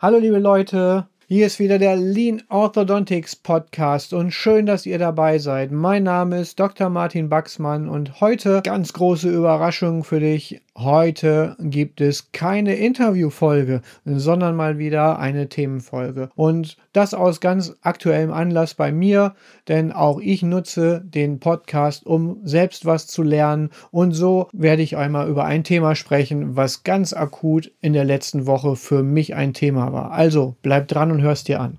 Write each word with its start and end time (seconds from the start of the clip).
Hallo 0.00 0.18
liebe 0.18 0.38
Leute, 0.38 1.08
hier 1.26 1.44
ist 1.44 1.58
wieder 1.58 1.76
der 1.80 1.96
Lean 1.96 2.44
Orthodontics 2.50 3.34
Podcast 3.34 4.12
und 4.12 4.30
schön, 4.30 4.64
dass 4.64 4.86
ihr 4.86 4.96
dabei 4.96 5.38
seid. 5.38 5.72
Mein 5.72 6.04
Name 6.04 6.38
ist 6.38 6.60
Dr. 6.60 6.88
Martin 6.88 7.28
Baxmann 7.28 7.88
und 7.88 8.20
heute 8.20 8.62
ganz 8.62 8.92
große 8.92 9.28
Überraschung 9.28 10.04
für 10.04 10.20
dich. 10.20 10.62
Heute 10.76 11.56
gibt 11.58 12.00
es 12.00 12.30
keine 12.30 12.76
Interviewfolge, 12.76 13.82
sondern 14.04 14.54
mal 14.54 14.78
wieder 14.78 15.18
eine 15.18 15.48
Themenfolge. 15.48 16.30
Und 16.36 16.76
das 16.98 17.14
aus 17.14 17.40
ganz 17.40 17.76
aktuellem 17.80 18.32
Anlass 18.32 18.74
bei 18.74 18.90
mir, 18.90 19.36
denn 19.68 19.92
auch 19.92 20.18
ich 20.18 20.42
nutze 20.42 21.00
den 21.04 21.38
Podcast, 21.38 22.04
um 22.04 22.40
selbst 22.42 22.86
was 22.86 23.06
zu 23.06 23.22
lernen. 23.22 23.70
Und 23.92 24.12
so 24.12 24.48
werde 24.52 24.82
ich 24.82 24.96
einmal 24.96 25.28
über 25.28 25.44
ein 25.44 25.62
Thema 25.62 25.94
sprechen, 25.94 26.56
was 26.56 26.82
ganz 26.82 27.12
akut 27.12 27.70
in 27.80 27.92
der 27.92 28.04
letzten 28.04 28.46
Woche 28.46 28.74
für 28.74 29.04
mich 29.04 29.36
ein 29.36 29.54
Thema 29.54 29.92
war. 29.92 30.10
Also 30.10 30.56
bleib 30.60 30.88
dran 30.88 31.12
und 31.12 31.22
hörst 31.22 31.46
dir 31.46 31.60
an. 31.60 31.78